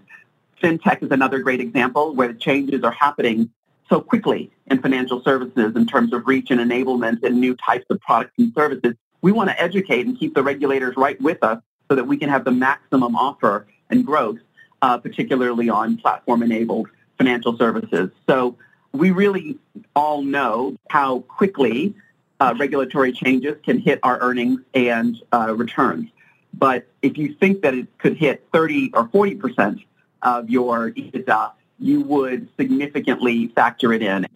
FinTech 0.62 1.02
is 1.04 1.12
another 1.12 1.40
great 1.40 1.62
example 1.62 2.14
where 2.14 2.28
the 2.28 2.34
changes 2.34 2.84
are 2.84 2.92
happening 2.92 3.50
so 3.90 4.00
quickly 4.02 4.52
in 4.68 4.82
financial 4.82 5.22
services 5.24 5.76
in 5.76 5.86
terms 5.86 6.14
of 6.14 6.28
reach 6.28 6.52
and 6.52 6.60
enablement 6.60 7.24
and 7.24 7.40
new 7.40 7.56
types 7.56 7.86
of 7.90 8.00
products 8.02 8.34
and 8.38 8.54
services. 8.54 8.94
We 9.22 9.32
want 9.32 9.50
to 9.50 9.62
educate 9.62 10.06
and 10.06 10.18
keep 10.18 10.36
the 10.36 10.44
regulators 10.44 10.96
right 10.96 11.20
with 11.22 11.44
us 11.44 11.62
so 11.90 11.96
that 11.96 12.06
we 12.06 12.18
can 12.18 12.30
have 12.30 12.46
the 12.46 12.52
maximum 12.52 13.16
offer 13.16 13.68
and 13.90 14.06
growth, 14.06 14.38
uh, 14.82 14.98
particularly 15.00 15.70
on 15.70 15.98
platform-enabled 15.98 16.88
financial 17.18 17.58
services. 17.58 18.12
So 18.28 18.58
we 18.94 19.12
really 19.12 19.58
all 19.96 20.22
know 20.22 20.78
how 20.90 21.20
quickly 21.22 21.96
uh, 22.40 22.56
regulatory 22.58 23.12
changes 23.12 23.58
can 23.64 23.80
hit 23.80 24.00
our 24.04 24.20
earnings 24.22 24.62
and 24.74 25.22
uh, 25.34 25.54
returns. 25.56 26.10
But 26.54 26.88
if 27.02 27.18
you 27.18 27.34
think 27.34 27.62
that 27.62 27.74
it 27.74 27.88
could 27.98 28.18
hit 28.18 28.48
30 28.54 28.92
or 28.94 29.08
40 29.10 29.36
percent 29.36 29.80
of 30.22 30.50
your 30.50 30.92
EBITDA, 30.92 31.52
you 31.80 32.02
would 32.02 32.50
significantly 32.58 33.48
factor 33.50 33.94
it 33.94 34.02
in. 34.02 34.28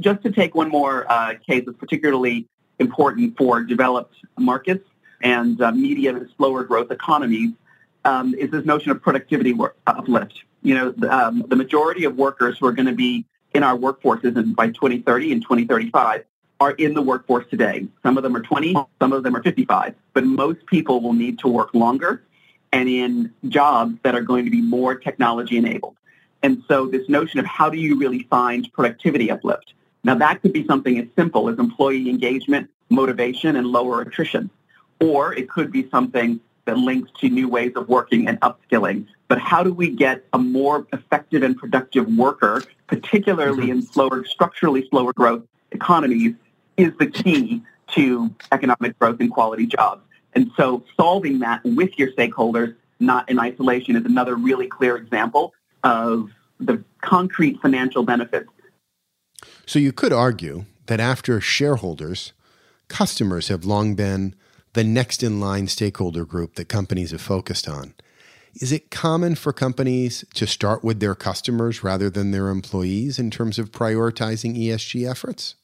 Just 0.00 0.22
to 0.22 0.30
take 0.30 0.54
one 0.54 0.68
more 0.68 1.10
uh, 1.10 1.34
case 1.46 1.64
that's 1.66 1.78
particularly 1.78 2.46
important 2.78 3.36
for 3.36 3.62
developed 3.62 4.14
markets 4.38 4.88
and 5.22 5.60
uh, 5.60 5.70
medium 5.72 6.16
and 6.16 6.30
slower 6.36 6.64
growth 6.64 6.90
economies 6.90 7.50
um, 8.04 8.34
is 8.34 8.50
this 8.50 8.64
notion 8.64 8.90
of 8.90 9.00
productivity 9.00 9.52
work, 9.52 9.76
uplift. 9.86 10.42
You 10.62 10.74
know, 10.74 10.90
the, 10.92 11.12
um, 11.12 11.44
the 11.46 11.56
majority 11.56 12.04
of 12.04 12.16
workers 12.16 12.58
who 12.58 12.66
are 12.66 12.72
going 12.72 12.86
to 12.86 12.94
be 12.94 13.24
in 13.54 13.62
our 13.62 13.76
workforces 13.76 14.36
in, 14.36 14.54
by 14.54 14.68
2030 14.68 15.32
and 15.32 15.42
2035 15.42 16.24
are 16.60 16.70
in 16.72 16.94
the 16.94 17.02
workforce 17.02 17.44
today. 17.50 17.86
Some 18.02 18.16
of 18.16 18.22
them 18.22 18.36
are 18.36 18.40
20, 18.40 18.74
some 19.00 19.12
of 19.12 19.22
them 19.22 19.36
are 19.36 19.42
55, 19.42 19.94
but 20.14 20.24
most 20.24 20.64
people 20.66 21.00
will 21.00 21.12
need 21.12 21.38
to 21.40 21.48
work 21.48 21.74
longer 21.74 22.22
and 22.72 22.88
in 22.88 23.32
jobs 23.48 23.96
that 24.02 24.14
are 24.14 24.22
going 24.22 24.44
to 24.44 24.50
be 24.50 24.62
more 24.62 24.94
technology 24.94 25.56
enabled. 25.56 25.96
And 26.42 26.62
so 26.68 26.86
this 26.86 27.08
notion 27.08 27.40
of 27.40 27.46
how 27.46 27.70
do 27.70 27.78
you 27.78 27.96
really 27.96 28.24
find 28.24 28.70
productivity 28.72 29.30
uplift? 29.30 29.74
Now 30.04 30.14
that 30.16 30.42
could 30.42 30.52
be 30.52 30.66
something 30.66 30.98
as 30.98 31.06
simple 31.14 31.48
as 31.48 31.58
employee 31.58 32.10
engagement, 32.10 32.70
motivation, 32.90 33.56
and 33.56 33.66
lower 33.66 34.00
attrition. 34.00 34.50
Or 35.00 35.32
it 35.34 35.48
could 35.48 35.70
be 35.70 35.88
something 35.90 36.40
that 36.64 36.78
links 36.78 37.10
to 37.18 37.28
new 37.28 37.48
ways 37.48 37.72
of 37.76 37.88
working 37.88 38.28
and 38.28 38.40
upskilling. 38.40 39.06
But 39.28 39.38
how 39.38 39.62
do 39.62 39.72
we 39.72 39.90
get 39.90 40.24
a 40.32 40.38
more 40.38 40.86
effective 40.92 41.42
and 41.42 41.56
productive 41.56 42.06
worker, 42.06 42.62
particularly 42.86 43.70
in 43.70 43.78
mm-hmm. 43.78 43.92
slower, 43.92 44.24
structurally 44.24 44.86
slower 44.88 45.12
growth 45.12 45.42
economies, 45.70 46.34
is 46.76 46.92
the 46.98 47.06
key 47.06 47.62
to 47.88 48.34
economic 48.52 48.98
growth 48.98 49.20
and 49.20 49.30
quality 49.30 49.66
jobs. 49.66 50.02
And 50.34 50.50
so 50.56 50.84
solving 50.96 51.40
that 51.40 51.62
with 51.64 51.98
your 51.98 52.10
stakeholders, 52.12 52.74
not 53.00 53.28
in 53.28 53.38
isolation, 53.38 53.96
is 53.96 54.04
another 54.04 54.34
really 54.36 54.66
clear 54.66 54.96
example 54.96 55.52
of 55.84 56.30
the 56.60 56.82
concrete 57.00 57.60
financial 57.60 58.02
benefits. 58.02 58.48
So 59.66 59.78
you 59.78 59.92
could 59.92 60.12
argue 60.12 60.66
that 60.86 61.00
after 61.00 61.40
shareholders, 61.40 62.32
customers 62.88 63.48
have 63.48 63.64
long 63.64 63.94
been 63.94 64.34
the 64.74 64.84
next 64.84 65.22
in 65.22 65.40
line 65.40 65.66
stakeholder 65.66 66.24
group 66.24 66.54
that 66.54 66.68
companies 66.68 67.10
have 67.10 67.20
focused 67.20 67.68
on. 67.68 67.94
Is 68.54 68.70
it 68.70 68.90
common 68.90 69.34
for 69.34 69.52
companies 69.52 70.24
to 70.34 70.46
start 70.46 70.84
with 70.84 71.00
their 71.00 71.14
customers 71.14 71.82
rather 71.82 72.10
than 72.10 72.30
their 72.30 72.48
employees 72.48 73.18
in 73.18 73.30
terms 73.30 73.58
of 73.58 73.72
prioritizing 73.72 74.56
ESG 74.56 75.08
efforts? 75.10 75.54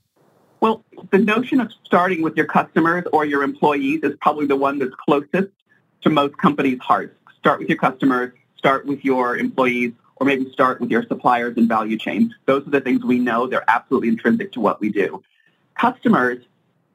Well, 0.61 0.85
the 1.11 1.19
notion 1.19 1.61
of 1.61 1.71
starting 1.85 2.23
with 2.23 2.37
your 2.37 2.47
customers 2.47 3.05
or 3.13 3.25
your 3.25 3.43
employees 3.43 4.01
is 4.03 4.15
probably 4.21 4.47
the 4.47 4.57
one 4.57 4.79
that's 4.79 4.95
closest 5.07 5.53
to 6.03 6.11
most 6.11 6.37
companies' 6.39 6.81
hearts. 6.81 7.15
Start 7.39 7.61
with 7.61 7.69
your 7.69 7.79
customers, 7.79 8.33
start 8.57 8.87
with 8.87 9.05
your 9.05 9.37
employees, 9.37 9.93
or 10.21 10.27
maybe 10.27 10.51
start 10.53 10.81
with 10.81 10.91
your 10.91 11.05
suppliers 11.05 11.57
and 11.57 11.69
value 11.69 11.97
chain. 11.97 12.35
Those 12.47 12.67
are 12.67 12.71
the 12.71 12.81
things 12.81 13.05
we 13.05 13.19
know. 13.19 13.47
They're 13.47 13.69
absolutely 13.69 14.09
intrinsic 14.09 14.53
to 14.53 14.61
what 14.61 14.81
we 14.81 14.91
do. 14.91 15.23
Customers, 15.75 16.45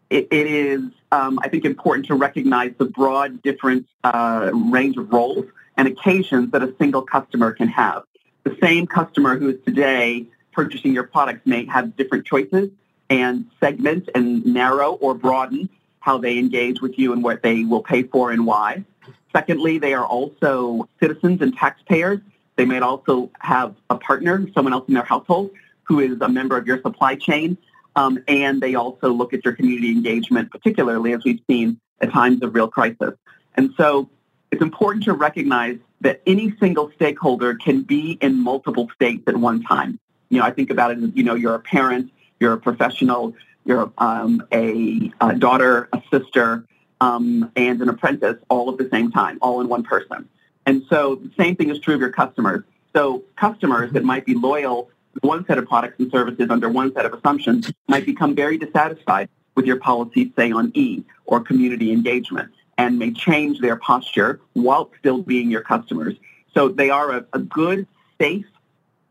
it, 0.09 0.27
it 0.31 0.47
is, 0.47 0.81
um, 1.11 1.39
I 1.41 1.47
think, 1.47 1.65
important 1.65 2.05
to 2.07 2.15
recognize 2.15 2.73
the 2.77 2.85
broad 2.85 3.41
different 3.41 3.87
uh, 4.03 4.51
range 4.53 4.97
of 4.97 5.11
roles 5.11 5.45
and 5.77 5.87
occasions 5.87 6.51
that 6.51 6.61
a 6.61 6.73
single 6.77 7.01
customer 7.01 7.53
can 7.53 7.69
have. 7.69 8.03
The 8.43 8.57
same 8.61 8.85
customer 8.87 9.37
who 9.37 9.49
is 9.49 9.57
today 9.65 10.27
purchasing 10.51 10.93
your 10.93 11.05
products 11.05 11.41
may 11.45 11.65
have 11.65 11.95
different 11.95 12.25
choices 12.25 12.69
and 13.09 13.45
segment 13.59 14.09
and 14.13 14.45
narrow 14.45 14.93
or 14.93 15.13
broaden 15.13 15.69
how 15.99 16.17
they 16.17 16.37
engage 16.37 16.81
with 16.81 16.99
you 16.99 17.13
and 17.13 17.23
what 17.23 17.41
they 17.41 17.63
will 17.63 17.81
pay 17.81 18.03
for 18.03 18.31
and 18.31 18.45
why. 18.45 18.83
Secondly, 19.31 19.79
they 19.79 19.93
are 19.93 20.05
also 20.05 20.87
citizens 20.99 21.41
and 21.41 21.55
taxpayers 21.55 22.19
they 22.55 22.65
might 22.65 22.83
also 22.83 23.31
have 23.39 23.75
a 23.89 23.95
partner, 23.95 24.45
someone 24.53 24.73
else 24.73 24.87
in 24.87 24.93
their 24.93 25.03
household, 25.03 25.51
who 25.83 25.99
is 25.99 26.19
a 26.21 26.29
member 26.29 26.57
of 26.57 26.67
your 26.67 26.81
supply 26.81 27.15
chain. 27.15 27.57
Um, 27.95 28.23
and 28.27 28.61
they 28.61 28.75
also 28.75 29.09
look 29.09 29.33
at 29.33 29.43
your 29.45 29.53
community 29.53 29.91
engagement, 29.91 30.51
particularly 30.51 31.13
as 31.13 31.23
we've 31.23 31.41
seen 31.49 31.79
at 32.01 32.11
times 32.11 32.41
of 32.41 32.55
real 32.55 32.67
crisis. 32.67 33.13
And 33.55 33.73
so 33.77 34.09
it's 34.51 34.61
important 34.61 35.03
to 35.05 35.13
recognize 35.13 35.77
that 36.01 36.21
any 36.25 36.55
single 36.59 36.91
stakeholder 36.95 37.55
can 37.55 37.81
be 37.81 38.17
in 38.21 38.35
multiple 38.41 38.89
states 38.95 39.23
at 39.27 39.37
one 39.37 39.63
time. 39.63 39.99
You 40.29 40.39
know, 40.39 40.45
I 40.45 40.51
think 40.51 40.69
about 40.69 40.91
it 40.91 40.97
as, 41.03 41.11
you 41.13 41.23
know, 41.23 41.35
you're 41.35 41.55
a 41.55 41.59
parent, 41.59 42.11
you're 42.39 42.53
a 42.53 42.57
professional, 42.57 43.35
you're 43.65 43.91
um, 43.97 44.45
a, 44.51 45.11
a, 45.21 45.35
daughter, 45.35 45.87
a 45.93 46.01
sister, 46.11 46.65
um, 46.99 47.51
and 47.55 47.81
an 47.81 47.89
apprentice 47.89 48.37
all 48.49 48.71
at 48.71 48.77
the 48.77 48.89
same 48.91 49.11
time, 49.11 49.37
all 49.41 49.61
in 49.61 49.69
one 49.69 49.83
person. 49.83 50.27
And 50.65 50.83
so 50.89 51.15
the 51.15 51.31
same 51.37 51.55
thing 51.55 51.69
is 51.69 51.79
true 51.79 51.95
of 51.95 51.99
your 51.99 52.11
customers. 52.11 52.63
So 52.95 53.23
customers 53.35 53.91
that 53.93 54.03
might 54.03 54.25
be 54.25 54.33
loyal 54.33 54.89
to 55.13 55.27
one 55.27 55.45
set 55.45 55.57
of 55.57 55.67
products 55.67 55.99
and 55.99 56.11
services 56.11 56.49
under 56.49 56.69
one 56.69 56.93
set 56.93 57.05
of 57.05 57.13
assumptions 57.13 57.71
might 57.87 58.05
become 58.05 58.35
very 58.35 58.57
dissatisfied 58.57 59.29
with 59.55 59.65
your 59.65 59.77
policies, 59.77 60.29
say 60.35 60.51
on 60.51 60.71
E 60.73 61.03
or 61.25 61.39
community 61.39 61.91
engagement, 61.91 62.51
and 62.77 62.97
may 62.97 63.11
change 63.11 63.59
their 63.59 63.75
posture 63.75 64.39
while 64.53 64.89
still 64.99 65.21
being 65.21 65.51
your 65.51 65.61
customers. 65.61 66.15
So 66.53 66.69
they 66.69 66.89
are 66.89 67.11
a, 67.11 67.25
a 67.33 67.39
good, 67.39 67.87
safe, 68.19 68.45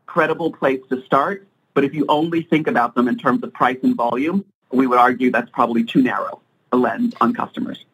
credible 0.05 0.51
place 0.51 0.81
to 0.89 1.01
start. 1.03 1.47
But 1.73 1.83
if 1.83 1.93
you 1.93 2.05
only 2.07 2.43
think 2.43 2.67
about 2.67 2.95
them 2.95 3.07
in 3.07 3.17
terms 3.17 3.43
of 3.43 3.51
price 3.53 3.79
and 3.83 3.95
volume, 3.95 4.45
we 4.71 4.87
would 4.87 4.99
argue 4.99 5.31
that's 5.31 5.49
probably 5.51 5.83
too 5.83 6.01
narrow 6.01 6.41
a 6.71 6.77
lens 6.77 7.13
on 7.21 7.33
customers. 7.33 7.85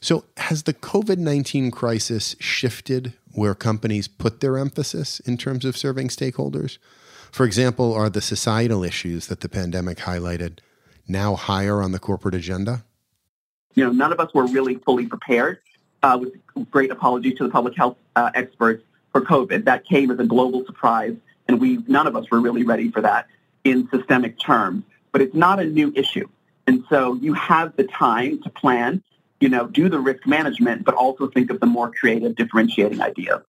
So, 0.00 0.24
has 0.36 0.64
the 0.64 0.74
COVID 0.74 1.18
19 1.18 1.70
crisis 1.70 2.36
shifted 2.38 3.14
where 3.32 3.54
companies 3.54 4.08
put 4.08 4.40
their 4.40 4.58
emphasis 4.58 5.20
in 5.20 5.36
terms 5.36 5.64
of 5.64 5.76
serving 5.76 6.08
stakeholders? 6.08 6.78
For 7.30 7.44
example, 7.44 7.92
are 7.92 8.08
the 8.08 8.20
societal 8.20 8.84
issues 8.84 9.26
that 9.26 9.40
the 9.40 9.48
pandemic 9.48 9.98
highlighted 9.98 10.58
now 11.06 11.34
higher 11.36 11.82
on 11.82 11.92
the 11.92 11.98
corporate 11.98 12.34
agenda? 12.34 12.84
You 13.74 13.84
know, 13.84 13.92
none 13.92 14.12
of 14.12 14.20
us 14.20 14.32
were 14.34 14.46
really 14.46 14.76
fully 14.76 15.06
prepared, 15.06 15.60
uh, 16.02 16.18
with 16.20 16.34
great 16.70 16.90
apologies 16.90 17.36
to 17.38 17.44
the 17.44 17.50
public 17.50 17.76
health 17.76 17.96
uh, 18.16 18.30
experts, 18.34 18.82
for 19.12 19.20
COVID. 19.20 19.64
That 19.64 19.84
came 19.84 20.10
as 20.10 20.18
a 20.18 20.24
global 20.24 20.64
surprise, 20.64 21.16
and 21.46 21.60
we 21.60 21.78
none 21.86 22.06
of 22.06 22.16
us 22.16 22.30
were 22.30 22.40
really 22.40 22.64
ready 22.64 22.90
for 22.90 23.00
that 23.02 23.26
in 23.64 23.88
systemic 23.90 24.38
terms. 24.38 24.84
But 25.12 25.22
it's 25.22 25.34
not 25.34 25.60
a 25.60 25.64
new 25.64 25.92
issue. 25.94 26.28
And 26.66 26.84
so 26.90 27.14
you 27.14 27.32
have 27.32 27.76
the 27.76 27.84
time 27.84 28.42
to 28.42 28.50
plan, 28.50 29.02
you 29.40 29.48
know, 29.48 29.66
do 29.66 29.88
the 29.88 29.98
risk 29.98 30.26
management, 30.26 30.84
but 30.84 30.94
also 30.94 31.28
think 31.28 31.50
of 31.50 31.60
the 31.60 31.66
more 31.66 31.90
creative, 31.90 32.34
differentiating 32.34 33.00
ideas. 33.00 33.40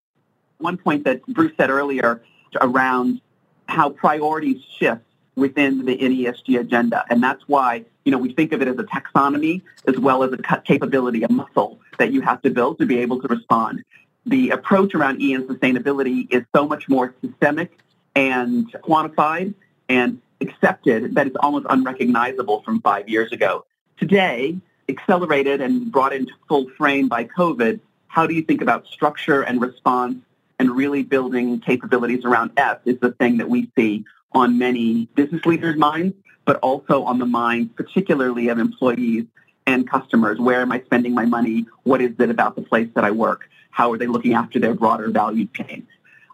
One 0.58 0.76
point 0.76 1.04
that 1.04 1.24
Bruce 1.26 1.52
said 1.56 1.70
earlier 1.70 2.22
around 2.60 3.20
how 3.66 3.90
priorities 3.90 4.62
shift 4.78 5.02
within 5.36 5.84
the 5.84 5.96
NESG 5.96 6.58
agenda. 6.58 7.04
And 7.08 7.22
that's 7.22 7.42
why, 7.46 7.84
you 8.04 8.10
know, 8.10 8.18
we 8.18 8.32
think 8.32 8.52
of 8.52 8.60
it 8.60 8.68
as 8.68 8.78
a 8.78 8.82
taxonomy 8.82 9.62
as 9.86 9.96
well 9.98 10.24
as 10.24 10.32
a 10.32 10.60
capability, 10.62 11.22
a 11.22 11.30
muscle 11.30 11.80
that 11.98 12.12
you 12.12 12.20
have 12.22 12.42
to 12.42 12.50
build 12.50 12.78
to 12.78 12.86
be 12.86 12.98
able 12.98 13.20
to 13.22 13.28
respond. 13.28 13.84
The 14.26 14.50
approach 14.50 14.94
around 14.94 15.22
E 15.22 15.32
and 15.34 15.48
sustainability 15.48 16.30
is 16.32 16.42
so 16.54 16.66
much 16.66 16.88
more 16.88 17.14
systemic 17.24 17.78
and 18.14 18.70
quantified 18.82 19.54
and 19.88 20.20
accepted 20.40 21.14
that 21.14 21.28
it's 21.28 21.36
almost 21.36 21.66
unrecognizable 21.70 22.62
from 22.62 22.80
five 22.82 23.08
years 23.08 23.32
ago. 23.32 23.64
Today, 23.96 24.58
accelerated 24.88 25.60
and 25.60 25.90
brought 25.90 26.12
into 26.12 26.32
full 26.48 26.68
frame 26.76 27.08
by 27.08 27.24
COVID, 27.24 27.80
how 28.06 28.26
do 28.26 28.34
you 28.34 28.42
think 28.42 28.62
about 28.62 28.86
structure 28.86 29.42
and 29.42 29.60
response 29.60 30.16
and 30.58 30.70
really 30.70 31.02
building 31.02 31.60
capabilities 31.60 32.24
around 32.24 32.52
S 32.56 32.78
is 32.84 32.98
the 33.00 33.12
thing 33.12 33.38
that 33.38 33.48
we 33.48 33.70
see 33.76 34.04
on 34.32 34.58
many 34.58 35.06
business 35.14 35.44
leaders' 35.46 35.76
minds, 35.76 36.14
but 36.44 36.56
also 36.56 37.04
on 37.04 37.18
the 37.18 37.26
minds 37.26 37.72
particularly 37.76 38.48
of 38.48 38.58
employees 38.58 39.24
and 39.66 39.88
customers. 39.88 40.38
Where 40.40 40.62
am 40.62 40.72
I 40.72 40.80
spending 40.80 41.14
my 41.14 41.26
money? 41.26 41.66
What 41.84 42.00
is 42.00 42.12
it 42.18 42.30
about 42.30 42.56
the 42.56 42.62
place 42.62 42.88
that 42.94 43.04
I 43.04 43.10
work? 43.10 43.48
How 43.70 43.92
are 43.92 43.98
they 43.98 44.06
looking 44.06 44.34
after 44.34 44.58
their 44.58 44.74
broader 44.74 45.10
value 45.10 45.46
chain? 45.46 45.86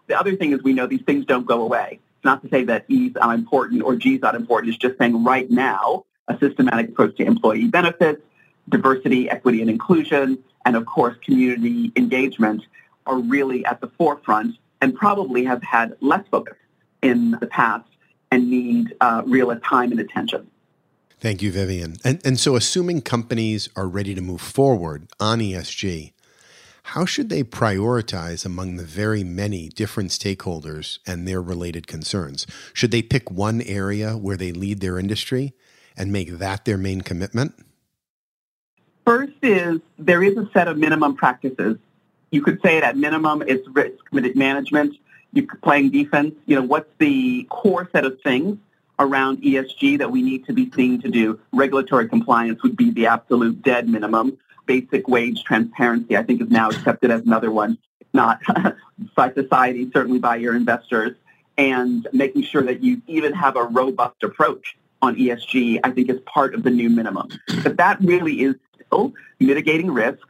The 0.07 0.17
other 0.19 0.35
thing 0.35 0.53
is 0.53 0.63
we 0.63 0.73
know 0.73 0.87
these 0.87 1.01
things 1.01 1.25
don't 1.25 1.45
go 1.45 1.61
away. 1.61 1.99
It's 2.17 2.25
not 2.25 2.41
to 2.43 2.49
say 2.49 2.63
that 2.65 2.85
E 2.89 3.07
is 3.07 3.15
important 3.21 3.83
or 3.83 3.95
G 3.95 4.15
is 4.15 4.21
not 4.21 4.35
important. 4.35 4.69
It's 4.69 4.81
just 4.81 4.97
saying 4.97 5.23
right 5.23 5.49
now, 5.49 6.05
a 6.27 6.37
systematic 6.39 6.89
approach 6.89 7.17
to 7.17 7.23
employee 7.25 7.67
benefits, 7.67 8.21
diversity, 8.69 9.29
equity, 9.29 9.61
and 9.61 9.69
inclusion, 9.69 10.43
and 10.65 10.75
of 10.75 10.85
course, 10.85 11.15
community 11.23 11.91
engagement 11.95 12.63
are 13.05 13.19
really 13.19 13.65
at 13.65 13.81
the 13.81 13.87
forefront 13.87 14.57
and 14.81 14.95
probably 14.95 15.43
have 15.45 15.61
had 15.63 15.95
less 16.01 16.25
focus 16.29 16.57
in 17.01 17.31
the 17.39 17.47
past 17.47 17.87
and 18.31 18.49
need 18.49 18.95
uh, 19.01 19.21
real 19.25 19.55
time 19.59 19.91
and 19.91 19.99
attention. 19.99 20.49
Thank 21.19 21.41
you, 21.41 21.51
Vivian. 21.51 21.95
And, 22.03 22.21
and 22.25 22.39
so, 22.39 22.55
assuming 22.55 23.01
companies 23.01 23.69
are 23.75 23.87
ready 23.87 24.13
to 24.15 24.21
move 24.21 24.41
forward 24.41 25.07
on 25.19 25.39
ESG, 25.39 26.11
how 26.89 27.05
should 27.05 27.29
they 27.29 27.43
prioritize 27.43 28.45
among 28.45 28.75
the 28.75 28.83
very 28.83 29.23
many 29.23 29.69
different 29.69 30.11
stakeholders 30.11 30.99
and 31.07 31.27
their 31.27 31.41
related 31.41 31.87
concerns? 31.87 32.45
Should 32.73 32.91
they 32.91 33.01
pick 33.01 33.31
one 33.31 33.61
area 33.61 34.17
where 34.17 34.37
they 34.37 34.51
lead 34.51 34.81
their 34.81 34.99
industry 34.99 35.53
and 35.97 36.11
make 36.11 36.37
that 36.37 36.65
their 36.65 36.77
main 36.77 37.01
commitment? 37.01 37.55
First 39.05 39.33
is 39.41 39.79
there 39.99 40.23
is 40.23 40.35
a 40.37 40.49
set 40.53 40.67
of 40.67 40.77
minimum 40.77 41.15
practices 41.15 41.77
you 42.35 42.41
could 42.41 42.61
say 42.61 42.77
it 42.77 42.83
at 42.83 42.97
minimum 42.97 43.43
it's 43.47 43.65
risk 43.69 44.03
management. 44.11 44.97
You're 45.31 45.47
playing 45.61 45.91
defense. 45.91 46.35
You 46.45 46.57
know, 46.57 46.63
what's 46.63 46.91
the 46.97 47.45
core 47.49 47.89
set 47.93 48.03
of 48.03 48.19
things 48.21 48.57
around 48.99 49.41
ESG 49.41 49.99
that 49.99 50.11
we 50.11 50.21
need 50.21 50.45
to 50.47 50.53
be 50.53 50.69
seen 50.71 51.01
to 51.01 51.09
do? 51.09 51.39
Regulatory 51.53 52.09
compliance 52.09 52.61
would 52.61 52.75
be 52.75 52.91
the 52.91 53.07
absolute 53.07 53.61
dead 53.61 53.87
minimum. 53.87 54.37
Basic 54.65 55.07
wage 55.07 55.45
transparency, 55.45 56.17
I 56.17 56.23
think, 56.23 56.41
is 56.41 56.49
now 56.49 56.69
accepted 56.69 57.09
as 57.09 57.21
another 57.21 57.51
one, 57.51 57.77
if 58.01 58.07
not 58.13 58.41
by 59.15 59.31
society, 59.31 59.89
certainly 59.93 60.19
by 60.19 60.35
your 60.35 60.57
investors. 60.57 61.15
And 61.57 62.05
making 62.11 62.43
sure 62.43 62.63
that 62.63 62.83
you 62.83 63.01
even 63.07 63.31
have 63.31 63.55
a 63.55 63.63
robust 63.63 64.23
approach 64.23 64.75
on 65.01 65.15
ESG, 65.15 65.79
I 65.85 65.91
think, 65.91 66.09
is 66.09 66.19
part 66.25 66.53
of 66.53 66.63
the 66.63 66.69
new 66.69 66.89
minimum. 66.89 67.29
But 67.63 67.77
that 67.77 68.01
really 68.01 68.41
is 68.41 68.55
mitigating 69.39 69.91
risk, 69.91 70.25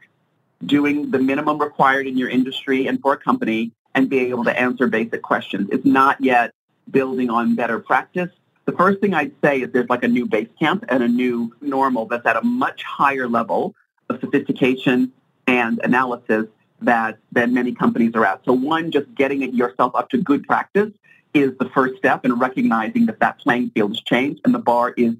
doing 0.64 1.10
the 1.10 1.18
minimum 1.18 1.58
required 1.58 2.06
in 2.06 2.16
your 2.16 2.28
industry 2.28 2.86
and 2.86 3.00
for 3.00 3.12
a 3.12 3.16
company 3.16 3.72
and 3.94 4.08
being 4.08 4.28
able 4.30 4.44
to 4.44 4.58
answer 4.58 4.86
basic 4.86 5.22
questions. 5.22 5.68
It's 5.72 5.86
not 5.86 6.20
yet 6.20 6.52
building 6.90 7.30
on 7.30 7.54
better 7.54 7.78
practice. 7.78 8.30
The 8.64 8.72
first 8.72 9.00
thing 9.00 9.14
I'd 9.14 9.32
say 9.42 9.62
is 9.62 9.72
there's 9.72 9.88
like 9.88 10.02
a 10.02 10.08
new 10.08 10.26
base 10.26 10.48
camp 10.58 10.84
and 10.88 11.02
a 11.02 11.08
new 11.08 11.54
normal 11.60 12.06
that's 12.06 12.26
at 12.26 12.36
a 12.36 12.42
much 12.42 12.82
higher 12.82 13.28
level 13.28 13.74
of 14.08 14.20
sophistication 14.20 15.12
and 15.46 15.80
analysis 15.82 16.46
that 16.82 17.18
than 17.32 17.54
many 17.54 17.72
companies 17.72 18.12
are 18.14 18.26
at. 18.26 18.44
So 18.44 18.52
one, 18.52 18.90
just 18.90 19.12
getting 19.14 19.40
yourself 19.54 19.94
up 19.94 20.10
to 20.10 20.18
good 20.18 20.46
practice 20.46 20.92
is 21.32 21.56
the 21.58 21.68
first 21.70 21.96
step 21.96 22.24
in 22.24 22.38
recognizing 22.38 23.06
that 23.06 23.20
that 23.20 23.38
playing 23.38 23.70
field 23.70 23.92
has 23.92 24.00
changed 24.02 24.40
and 24.44 24.54
the 24.54 24.58
bar 24.58 24.92
is 24.96 25.14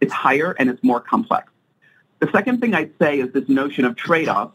it's 0.00 0.12
higher 0.12 0.54
and 0.58 0.68
it's 0.70 0.82
more 0.82 1.00
complex. 1.00 1.51
The 2.22 2.30
second 2.30 2.60
thing 2.60 2.72
I'd 2.72 2.92
say 3.00 3.18
is 3.18 3.32
this 3.32 3.48
notion 3.48 3.84
of 3.84 3.96
trade-offs 3.96 4.54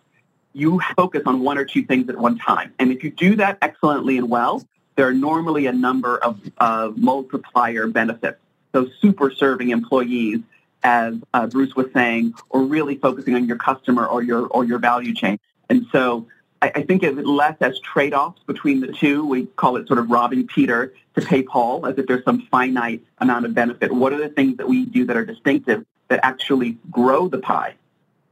you 0.53 0.79
focus 0.95 1.23
on 1.25 1.41
one 1.41 1.57
or 1.57 1.65
two 1.65 1.83
things 1.83 2.07
at 2.07 2.15
one 2.15 2.37
time. 2.37 2.73
And 2.79 2.93
if 2.93 3.03
you 3.03 3.11
do 3.11 3.35
that 3.35 3.57
excellently 3.61 4.17
and 4.17 4.29
well, 4.29 4.63
there 4.95 5.05
are 5.05 5.13
normally 5.13 5.65
a 5.65 5.73
number 5.73 6.17
of, 6.17 6.39
of 6.59 6.97
multiplier 6.97 7.87
benefits. 7.87 8.37
So 8.71 8.87
super 9.01 9.29
serving 9.31 9.71
employees, 9.71 10.39
as 10.81 11.15
uh, 11.33 11.47
Bruce 11.47 11.75
was 11.75 11.87
saying, 11.93 12.35
or 12.49 12.61
really 12.61 12.95
focusing 12.95 13.35
on 13.35 13.49
your 13.49 13.57
customer 13.57 14.07
or 14.07 14.23
your 14.23 14.47
or 14.47 14.63
your 14.63 14.79
value 14.79 15.13
chain. 15.13 15.37
And 15.69 15.87
so 15.91 16.25
I, 16.61 16.71
I 16.73 16.81
think 16.83 17.03
of 17.03 17.19
it 17.19 17.25
less 17.25 17.57
as 17.59 17.77
trade-offs 17.81 18.41
between 18.47 18.79
the 18.79 18.93
two. 18.93 19.25
We 19.25 19.47
call 19.57 19.75
it 19.75 19.87
sort 19.87 19.99
of 19.99 20.09
robbing 20.09 20.47
Peter 20.47 20.93
to 21.15 21.21
pay 21.21 21.43
Paul, 21.43 21.85
as 21.85 21.97
if 21.97 22.07
there's 22.07 22.23
some 22.23 22.47
finite 22.49 23.03
amount 23.17 23.45
of 23.45 23.53
benefit. 23.53 23.91
What 23.91 24.13
are 24.13 24.19
the 24.19 24.29
things 24.29 24.55
that 24.55 24.69
we 24.69 24.85
do 24.85 25.03
that 25.03 25.17
are 25.17 25.25
distinctive 25.25 25.85
that 26.09 26.19
actually 26.23 26.77
grow 26.89 27.27
the 27.27 27.39
pie, 27.39 27.75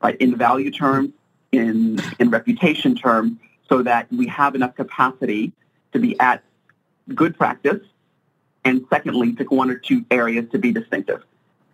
right, 0.01 0.17
in 0.17 0.35
value 0.35 0.71
terms 0.71 1.11
in, 1.51 1.99
in 2.19 2.29
reputation 2.29 2.95
terms 2.95 3.37
so 3.69 3.81
that 3.81 4.11
we 4.11 4.27
have 4.27 4.55
enough 4.55 4.75
capacity 4.75 5.51
to 5.93 5.99
be 5.99 6.19
at 6.19 6.43
good 7.13 7.37
practice 7.37 7.81
and 8.65 8.83
secondly, 8.89 9.31
pick 9.31 9.51
one 9.51 9.69
or 9.69 9.75
two 9.75 10.03
areas 10.09 10.47
to 10.51 10.57
be 10.57 10.73
distinctive. 10.73 11.23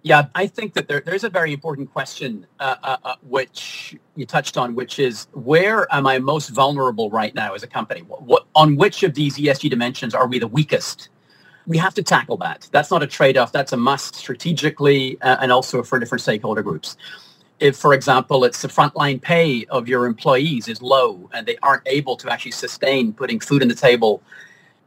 Yeah, 0.04 0.26
I 0.36 0.48
think 0.48 0.74
that 0.74 0.88
there, 0.88 1.00
there's 1.00 1.24
a 1.24 1.30
very 1.30 1.54
important 1.54 1.92
question 1.92 2.46
uh, 2.60 2.76
uh, 2.84 2.98
uh, 3.04 3.16
which 3.22 3.96
you 4.16 4.26
touched 4.26 4.58
on, 4.58 4.76
which 4.76 5.00
is 5.00 5.28
where 5.34 5.88
am 5.94 6.08
I 6.08 6.18
most 6.20 6.50
vulnerable 6.50 7.10
right 7.12 7.34
now 7.34 7.54
as 7.54 7.64
a 7.64 7.68
company? 7.68 8.02
What, 8.02 8.24
what, 8.24 8.46
on 8.56 8.76
which 8.76 9.04
of 9.04 9.14
these 9.14 9.38
ESG 9.38 9.70
dimensions 9.70 10.14
are 10.14 10.28
we 10.28 10.40
the 10.40 10.48
weakest? 10.48 11.10
We 11.68 11.78
have 11.78 11.94
to 11.96 12.04
tackle 12.04 12.38
that. 12.38 12.68
That's 12.72 12.92
not 12.92 13.04
a 13.04 13.08
trade-off. 13.08 13.52
That's 13.52 13.74
a 13.74 13.78
must 13.78 14.16
strategically 14.16 15.22
uh, 15.22 15.38
and 15.42 15.52
also 15.52 15.84
for 15.84 16.00
different 16.00 16.22
stakeholder 16.22 16.64
groups 16.64 16.98
if, 17.62 17.78
for 17.78 17.94
example, 17.94 18.44
it's 18.44 18.62
the 18.64 18.68
frontline 18.68 19.22
pay 19.22 19.66
of 19.66 19.88
your 19.88 20.08
employees 20.08 20.68
is 20.68 20.82
low 20.82 21.30
and 21.32 21.46
they 21.46 21.58
aren't 21.62 21.84
able 21.86 22.18
to 22.18 22.30
actually 22.30 22.52
sustain 22.52 23.14
putting 23.14 23.40
food 23.40 23.62
on 23.62 23.68
the 23.68 23.76
table 23.76 24.22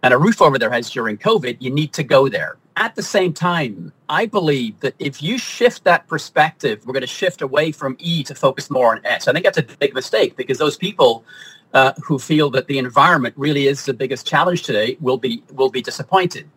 and 0.02 0.12
a 0.12 0.18
roof 0.18 0.42
over 0.42 0.58
their 0.58 0.70
heads 0.70 0.90
during 0.90 1.16
COVID, 1.16 1.56
you 1.60 1.70
need 1.70 1.92
to 1.94 2.02
go 2.02 2.28
there. 2.28 2.58
At 2.76 2.96
the 2.96 3.02
same 3.02 3.32
time, 3.32 3.92
I 4.08 4.26
believe 4.26 4.78
that 4.80 4.94
if 4.98 5.22
you 5.22 5.38
shift 5.38 5.84
that 5.84 6.06
perspective, 6.08 6.84
we're 6.84 6.92
going 6.92 7.02
to 7.02 7.06
shift 7.06 7.40
away 7.40 7.70
from 7.70 7.96
E 8.00 8.24
to 8.24 8.34
focus 8.34 8.68
more 8.70 8.90
on 8.90 9.00
S. 9.06 9.28
I 9.28 9.32
think 9.32 9.44
that's 9.44 9.58
a 9.58 9.62
big 9.62 9.94
mistake 9.94 10.36
because 10.36 10.58
those 10.58 10.76
people 10.76 11.24
uh, 11.72 11.92
who 12.02 12.18
feel 12.18 12.50
that 12.50 12.66
the 12.66 12.78
environment 12.78 13.34
really 13.38 13.68
is 13.68 13.84
the 13.84 13.94
biggest 13.94 14.26
challenge 14.26 14.62
today 14.62 14.96
will 15.00 15.16
be 15.16 15.42
will 15.52 15.70
be 15.70 15.80
disappointed. 15.80 16.48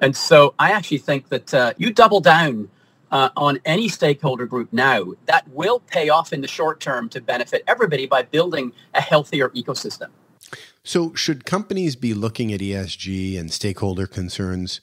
And 0.00 0.16
so 0.16 0.54
I 0.58 0.70
actually 0.70 0.98
think 0.98 1.28
that 1.28 1.52
uh, 1.52 1.72
you 1.76 1.92
double 1.92 2.20
down 2.20 2.68
uh, 3.10 3.30
on 3.36 3.58
any 3.64 3.88
stakeholder 3.88 4.46
group 4.46 4.72
now, 4.72 5.12
that 5.26 5.48
will 5.48 5.80
pay 5.80 6.08
off 6.08 6.32
in 6.32 6.40
the 6.40 6.48
short 6.48 6.80
term 6.80 7.08
to 7.10 7.20
benefit 7.20 7.64
everybody 7.66 8.06
by 8.06 8.22
building 8.22 8.72
a 8.94 9.00
healthier 9.00 9.48
ecosystem. 9.50 10.08
So, 10.84 11.14
should 11.14 11.44
companies 11.44 11.96
be 11.96 12.14
looking 12.14 12.52
at 12.52 12.60
ESG 12.60 13.38
and 13.38 13.52
stakeholder 13.52 14.06
concerns 14.06 14.80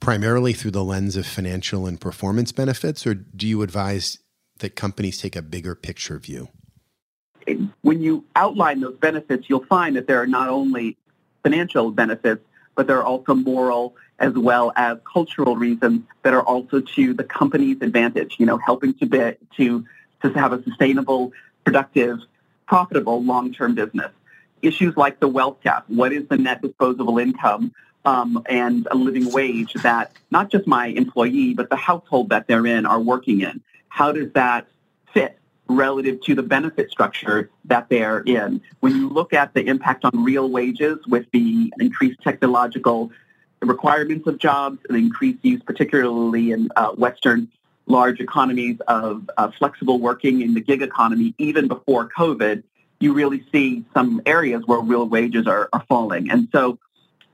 primarily 0.00 0.52
through 0.52 0.72
the 0.72 0.84
lens 0.84 1.16
of 1.16 1.26
financial 1.26 1.86
and 1.86 2.00
performance 2.00 2.52
benefits, 2.52 3.06
or 3.06 3.14
do 3.14 3.46
you 3.46 3.62
advise 3.62 4.18
that 4.58 4.74
companies 4.74 5.18
take 5.18 5.36
a 5.36 5.42
bigger 5.42 5.74
picture 5.74 6.18
view? 6.18 6.48
When 7.82 8.02
you 8.02 8.24
outline 8.34 8.80
those 8.80 8.96
benefits, 8.96 9.48
you'll 9.48 9.64
find 9.66 9.94
that 9.96 10.06
there 10.06 10.20
are 10.20 10.26
not 10.26 10.48
only 10.48 10.96
financial 11.42 11.92
benefits, 11.92 12.44
but 12.74 12.86
there 12.86 12.98
are 12.98 13.04
also 13.04 13.34
moral 13.34 13.94
as 14.18 14.32
well 14.34 14.72
as 14.76 14.98
cultural 15.10 15.56
reasons 15.56 16.02
that 16.22 16.32
are 16.32 16.42
also 16.42 16.80
to 16.80 17.14
the 17.14 17.24
company's 17.24 17.80
advantage, 17.82 18.36
you 18.38 18.46
know, 18.46 18.56
helping 18.58 18.94
to 18.94 19.06
be, 19.06 19.34
to, 19.56 19.84
to 20.22 20.30
have 20.34 20.52
a 20.52 20.62
sustainable, 20.62 21.32
productive, 21.64 22.18
profitable 22.66 23.22
long-term 23.22 23.74
business. 23.74 24.10
Issues 24.62 24.96
like 24.96 25.20
the 25.20 25.28
wealth 25.28 25.58
gap, 25.62 25.84
what 25.88 26.12
is 26.12 26.26
the 26.28 26.38
net 26.38 26.62
disposable 26.62 27.18
income 27.18 27.72
um, 28.06 28.42
and 28.48 28.86
a 28.90 28.94
living 28.94 29.30
wage 29.32 29.74
that 29.82 30.12
not 30.30 30.50
just 30.50 30.66
my 30.66 30.86
employee, 30.86 31.54
but 31.54 31.68
the 31.68 31.76
household 31.76 32.30
that 32.30 32.46
they're 32.46 32.66
in 32.66 32.86
are 32.86 33.00
working 33.00 33.40
in. 33.42 33.60
How 33.88 34.12
does 34.12 34.32
that 34.32 34.68
fit 35.12 35.38
relative 35.68 36.20
to 36.22 36.34
the 36.36 36.42
benefit 36.42 36.90
structure 36.90 37.50
that 37.64 37.88
they're 37.88 38.20
in? 38.20 38.62
When 38.80 38.94
you 38.94 39.08
look 39.08 39.32
at 39.32 39.54
the 39.54 39.66
impact 39.66 40.04
on 40.04 40.24
real 40.24 40.48
wages 40.48 40.98
with 41.06 41.26
the 41.32 41.72
increased 41.80 42.22
technological 42.22 43.10
requirements 43.60 44.26
of 44.26 44.38
jobs 44.38 44.78
and 44.88 44.96
increased 44.96 45.38
use, 45.42 45.62
particularly 45.62 46.52
in 46.52 46.68
uh, 46.76 46.90
Western 46.90 47.48
large 47.86 48.20
economies 48.20 48.78
of 48.88 49.28
uh, 49.36 49.50
flexible 49.52 49.98
working 49.98 50.42
in 50.42 50.54
the 50.54 50.60
gig 50.60 50.82
economy, 50.82 51.34
even 51.38 51.68
before 51.68 52.08
COVID, 52.08 52.62
you 52.98 53.12
really 53.12 53.44
see 53.52 53.84
some 53.94 54.20
areas 54.26 54.62
where 54.66 54.80
real 54.80 55.06
wages 55.08 55.46
are, 55.46 55.68
are 55.72 55.84
falling. 55.88 56.30
And 56.30 56.48
so 56.50 56.78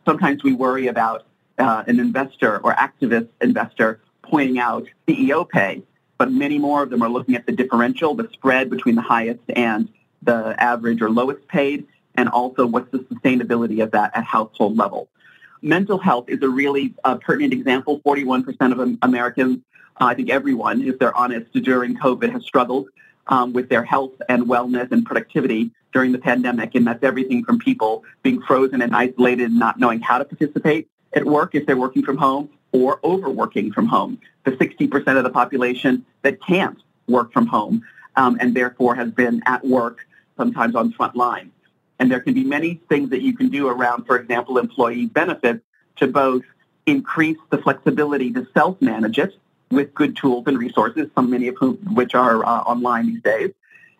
sometimes 0.04 0.42
we 0.42 0.52
worry 0.52 0.88
about 0.88 1.26
uh, 1.58 1.84
an 1.86 2.00
investor 2.00 2.58
or 2.58 2.74
activist 2.74 3.28
investor 3.40 4.00
pointing 4.22 4.58
out 4.58 4.86
CEO 5.06 5.48
pay, 5.48 5.82
but 6.18 6.30
many 6.30 6.58
more 6.58 6.82
of 6.82 6.90
them 6.90 7.02
are 7.02 7.08
looking 7.08 7.34
at 7.34 7.46
the 7.46 7.52
differential, 7.52 8.14
the 8.14 8.28
spread 8.32 8.70
between 8.70 8.94
the 8.94 9.02
highest 9.02 9.40
and 9.54 9.88
the 10.22 10.54
average 10.58 11.02
or 11.02 11.10
lowest 11.10 11.46
paid, 11.48 11.86
and 12.14 12.28
also 12.28 12.66
what's 12.66 12.90
the 12.90 12.98
sustainability 12.98 13.82
of 13.82 13.90
that 13.92 14.16
at 14.16 14.24
household 14.24 14.76
level. 14.76 15.08
Mental 15.62 15.98
health 15.98 16.24
is 16.28 16.42
a 16.42 16.48
really 16.48 16.94
uh, 17.04 17.14
pertinent 17.16 17.52
example. 17.52 18.00
41% 18.00 18.72
of 18.72 18.98
Americans, 19.02 19.60
uh, 20.00 20.06
I 20.06 20.14
think 20.14 20.28
everyone, 20.28 20.82
if 20.82 20.98
they're 20.98 21.16
honest, 21.16 21.52
during 21.52 21.96
COVID 21.96 22.32
has 22.32 22.44
struggled 22.44 22.88
um, 23.28 23.52
with 23.52 23.68
their 23.68 23.84
health 23.84 24.12
and 24.28 24.46
wellness 24.46 24.90
and 24.90 25.06
productivity 25.06 25.70
during 25.92 26.10
the 26.10 26.18
pandemic. 26.18 26.74
And 26.74 26.84
that's 26.86 27.04
everything 27.04 27.44
from 27.44 27.60
people 27.60 28.02
being 28.24 28.42
frozen 28.42 28.82
and 28.82 28.94
isolated 28.94 29.50
and 29.50 29.58
not 29.58 29.78
knowing 29.78 30.00
how 30.00 30.18
to 30.18 30.24
participate 30.24 30.88
at 31.12 31.24
work 31.24 31.54
if 31.54 31.64
they're 31.66 31.76
working 31.76 32.02
from 32.02 32.16
home 32.16 32.50
or 32.72 32.98
overworking 33.04 33.72
from 33.72 33.86
home. 33.86 34.18
The 34.44 34.52
60% 34.52 35.16
of 35.16 35.22
the 35.22 35.30
population 35.30 36.04
that 36.22 36.42
can't 36.42 36.82
work 37.06 37.32
from 37.32 37.46
home 37.46 37.84
um, 38.16 38.36
and 38.40 38.54
therefore 38.54 38.96
has 38.96 39.12
been 39.12 39.42
at 39.46 39.64
work 39.64 40.06
sometimes 40.36 40.74
on 40.74 40.92
front 40.92 41.14
line. 41.14 41.52
And 41.98 42.10
there 42.10 42.20
can 42.20 42.34
be 42.34 42.44
many 42.44 42.80
things 42.88 43.10
that 43.10 43.22
you 43.22 43.36
can 43.36 43.48
do 43.48 43.68
around, 43.68 44.06
for 44.06 44.16
example, 44.16 44.58
employee 44.58 45.06
benefits 45.06 45.62
to 45.96 46.06
both 46.06 46.42
increase 46.86 47.38
the 47.50 47.58
flexibility 47.58 48.32
to 48.32 48.46
self-manage 48.54 49.18
it 49.18 49.34
with 49.70 49.94
good 49.94 50.16
tools 50.16 50.44
and 50.46 50.58
resources, 50.58 51.08
some 51.14 51.30
many 51.30 51.48
of 51.48 51.56
whom 51.58 51.76
which 51.94 52.14
are 52.14 52.44
uh, 52.44 52.60
online 52.62 53.06
these 53.06 53.22
days, 53.22 53.52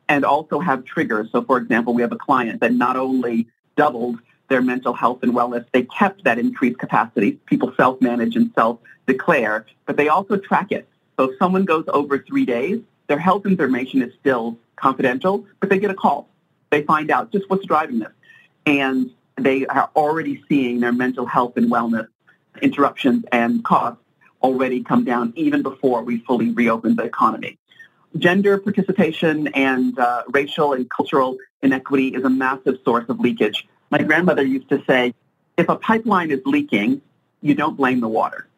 and 0.09 0.25
also 0.25 0.59
have 0.59 0.85
triggers. 0.85 1.31
So, 1.31 1.43
for 1.43 1.59
example, 1.59 1.95
we 1.95 2.03
have 2.03 2.13
a 2.13 2.17
client 2.17 2.61
that 2.61 2.73
not 2.73 2.97
only 2.97 3.47
doubled 3.77 4.19
their 4.49 4.61
mental 4.61 4.93
health 4.93 5.23
and 5.23 5.33
wellness, 5.33 5.65
they 5.73 5.85
kept 5.85 6.25
that 6.25 6.39
increased 6.39 6.79
capacity. 6.79 7.33
People 7.47 7.73
self-manage 7.77 8.37
and 8.37 8.51
self-declare, 8.55 9.65
but 9.87 9.97
they 9.97 10.09
also 10.09 10.37
track 10.37 10.73
it. 10.73 10.87
So 11.17 11.31
if 11.31 11.39
someone 11.39 11.65
goes 11.65 11.85
over 11.89 12.19
three 12.19 12.45
days, 12.45 12.81
their 13.07 13.19
health 13.19 13.47
information 13.47 14.03
is 14.03 14.13
still 14.21 14.59
confidential, 14.77 15.47
but 15.61 15.71
they 15.71 15.79
get 15.79 15.91
a 15.91 15.95
call. 15.95 16.29
They 16.73 16.83
find 16.83 17.11
out 17.11 17.31
just 17.31 17.49
what's 17.51 17.67
driving 17.67 17.99
this. 17.99 18.13
And 18.65 19.11
they 19.37 19.67
are 19.67 19.91
already 19.95 20.43
seeing 20.49 20.81
their 20.81 20.93
mental 20.93 21.27
health 21.27 21.57
and 21.57 21.71
wellness 21.71 22.09
interruptions 22.63 23.25
and 23.31 23.63
costs 23.63 24.03
already 24.43 24.83
come 24.83 25.05
down 25.05 25.33
even 25.37 25.63
before 25.63 26.03
we 26.03 26.19
fully 26.21 26.51
reopen 26.51 26.97
the 26.97 27.05
economy. 27.05 27.59
Gender 28.17 28.57
participation 28.59 29.49
and 29.49 29.99
uh, 29.99 30.23
racial 30.31 30.73
and 30.73 30.89
cultural 30.91 31.37
inequity 31.63 32.09
is 32.09 32.25
a 32.25 32.31
massive 32.31 32.79
source 32.85 33.05
of 33.11 33.21
leakage. 33.21 33.69
My 33.91 33.99
grandmother 34.03 34.43
used 34.43 34.71
to 34.71 34.83
say, 34.87 35.15
if 35.59 35.69
a 35.69 35.77
pipeline 35.77 36.31
is 36.31 36.41
leaking, 36.47 37.03
you 37.43 37.55
don't 37.55 37.77
blame 37.77 38.01
the 38.01 38.09
water. 38.09 38.49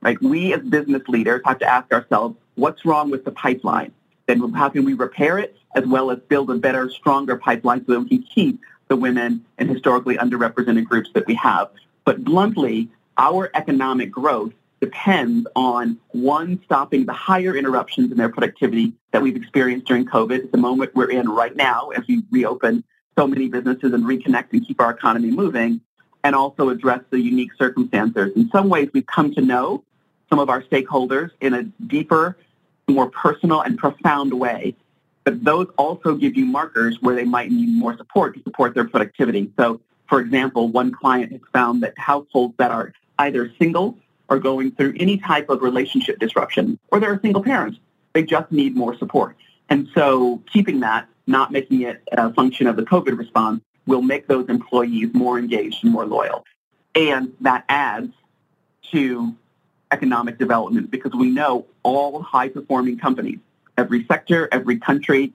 Right? 0.00 0.20
We 0.22 0.54
as 0.54 0.62
business 0.62 1.02
leaders 1.06 1.42
have 1.44 1.58
to 1.58 1.66
ask 1.66 1.92
ourselves, 1.92 2.36
what's 2.54 2.86
wrong 2.86 3.10
with 3.10 3.26
the 3.26 3.32
pipeline? 3.32 3.92
Then 4.26 4.52
how 4.52 4.70
can 4.70 4.84
we 4.84 4.94
repair 4.94 5.38
it 5.38 5.57
as 5.74 5.86
well 5.86 6.10
as 6.10 6.18
build 6.28 6.50
a 6.50 6.54
better, 6.54 6.90
stronger 6.90 7.36
pipeline 7.36 7.84
so 7.86 7.92
that 7.92 8.00
we 8.00 8.08
can 8.08 8.22
keep 8.22 8.60
the 8.88 8.96
women 8.96 9.44
and 9.58 9.68
historically 9.68 10.16
underrepresented 10.16 10.84
groups 10.84 11.10
that 11.14 11.26
we 11.26 11.34
have. 11.34 11.70
But 12.04 12.24
bluntly, 12.24 12.88
our 13.16 13.50
economic 13.54 14.10
growth 14.10 14.52
depends 14.80 15.46
on 15.56 15.98
one, 16.08 16.60
stopping 16.64 17.04
the 17.04 17.12
higher 17.12 17.56
interruptions 17.56 18.10
in 18.10 18.16
their 18.16 18.28
productivity 18.28 18.92
that 19.10 19.22
we've 19.22 19.36
experienced 19.36 19.86
during 19.86 20.06
COVID 20.06 20.44
at 20.44 20.52
the 20.52 20.58
moment 20.58 20.94
we're 20.94 21.10
in 21.10 21.28
right 21.28 21.54
now 21.54 21.88
as 21.88 22.06
we 22.06 22.22
reopen 22.30 22.84
so 23.16 23.26
many 23.26 23.48
businesses 23.48 23.92
and 23.92 24.04
reconnect 24.04 24.52
and 24.52 24.66
keep 24.66 24.80
our 24.80 24.90
economy 24.90 25.30
moving, 25.30 25.80
and 26.22 26.36
also 26.36 26.68
address 26.68 27.00
the 27.10 27.20
unique 27.20 27.52
circumstances. 27.54 28.32
In 28.36 28.48
some 28.50 28.68
ways, 28.68 28.88
we've 28.92 29.06
come 29.06 29.34
to 29.34 29.40
know 29.40 29.82
some 30.30 30.38
of 30.38 30.48
our 30.48 30.62
stakeholders 30.62 31.30
in 31.40 31.54
a 31.54 31.64
deeper, 31.64 32.36
more 32.86 33.10
personal 33.10 33.60
and 33.60 33.76
profound 33.76 34.32
way. 34.32 34.76
But 35.28 35.44
those 35.44 35.66
also 35.76 36.14
give 36.14 36.38
you 36.38 36.46
markers 36.46 36.96
where 37.02 37.14
they 37.14 37.26
might 37.26 37.50
need 37.50 37.68
more 37.68 37.94
support 37.98 38.34
to 38.34 38.42
support 38.44 38.74
their 38.74 38.88
productivity. 38.88 39.52
So, 39.58 39.82
for 40.08 40.20
example, 40.20 40.68
one 40.68 40.90
client 40.90 41.32
has 41.32 41.42
found 41.52 41.82
that 41.82 41.92
households 41.98 42.54
that 42.56 42.70
are 42.70 42.94
either 43.18 43.52
single 43.58 43.98
are 44.30 44.38
going 44.38 44.70
through 44.70 44.94
any 44.98 45.18
type 45.18 45.50
of 45.50 45.60
relationship 45.60 46.18
disruption, 46.18 46.78
or 46.90 46.98
they're 46.98 47.12
a 47.12 47.20
single 47.20 47.42
parent. 47.42 47.76
They 48.14 48.22
just 48.22 48.50
need 48.50 48.74
more 48.74 48.96
support. 48.96 49.36
And 49.68 49.90
so 49.94 50.42
keeping 50.50 50.80
that, 50.80 51.08
not 51.26 51.52
making 51.52 51.82
it 51.82 52.02
a 52.10 52.32
function 52.32 52.66
of 52.66 52.76
the 52.76 52.84
COVID 52.84 53.18
response, 53.18 53.60
will 53.86 54.00
make 54.00 54.28
those 54.28 54.48
employees 54.48 55.10
more 55.12 55.38
engaged 55.38 55.84
and 55.84 55.92
more 55.92 56.06
loyal. 56.06 56.46
And 56.94 57.34
that 57.42 57.66
adds 57.68 58.14
to 58.92 59.36
economic 59.92 60.38
development 60.38 60.90
because 60.90 61.12
we 61.12 61.28
know 61.28 61.66
all 61.82 62.22
high-performing 62.22 62.98
companies, 62.98 63.40
every 63.78 64.04
sector, 64.04 64.48
every 64.52 64.78
country, 64.78 65.32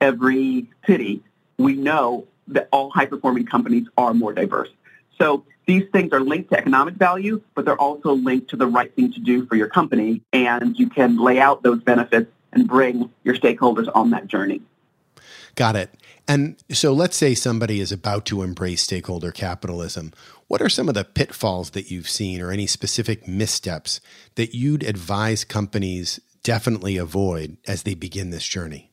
every 0.00 0.68
city, 0.86 1.22
we 1.58 1.74
know 1.74 2.26
that 2.46 2.68
all 2.70 2.90
high-performing 2.90 3.46
companies 3.46 3.88
are 3.96 4.14
more 4.14 4.32
diverse. 4.32 4.68
So 5.18 5.44
these 5.66 5.84
things 5.92 6.12
are 6.12 6.20
linked 6.20 6.50
to 6.50 6.58
economic 6.58 6.94
value, 6.94 7.42
but 7.54 7.64
they're 7.64 7.80
also 7.80 8.12
linked 8.12 8.50
to 8.50 8.56
the 8.56 8.66
right 8.66 8.94
thing 8.94 9.12
to 9.14 9.20
do 9.20 9.46
for 9.46 9.56
your 9.56 9.68
company. 9.68 10.22
And 10.32 10.78
you 10.78 10.88
can 10.88 11.18
lay 11.18 11.40
out 11.40 11.64
those 11.64 11.82
benefits 11.82 12.30
and 12.52 12.68
bring 12.68 13.10
your 13.24 13.34
stakeholders 13.34 13.88
on 13.92 14.10
that 14.10 14.28
journey. 14.28 14.60
Got 15.56 15.74
it. 15.74 15.90
And 16.28 16.56
so 16.70 16.92
let's 16.92 17.16
say 17.16 17.34
somebody 17.34 17.80
is 17.80 17.92
about 17.92 18.26
to 18.26 18.42
embrace 18.42 18.82
stakeholder 18.82 19.32
capitalism. 19.32 20.12
What 20.48 20.60
are 20.60 20.68
some 20.68 20.88
of 20.88 20.94
the 20.94 21.04
pitfalls 21.04 21.70
that 21.70 21.90
you've 21.90 22.08
seen 22.08 22.40
or 22.40 22.50
any 22.50 22.66
specific 22.66 23.26
missteps 23.26 24.00
that 24.34 24.54
you'd 24.54 24.82
advise 24.82 25.44
companies 25.44 26.20
definitely 26.46 26.96
avoid 26.96 27.56
as 27.66 27.82
they 27.82 27.94
begin 27.94 28.30
this 28.30 28.46
journey? 28.46 28.92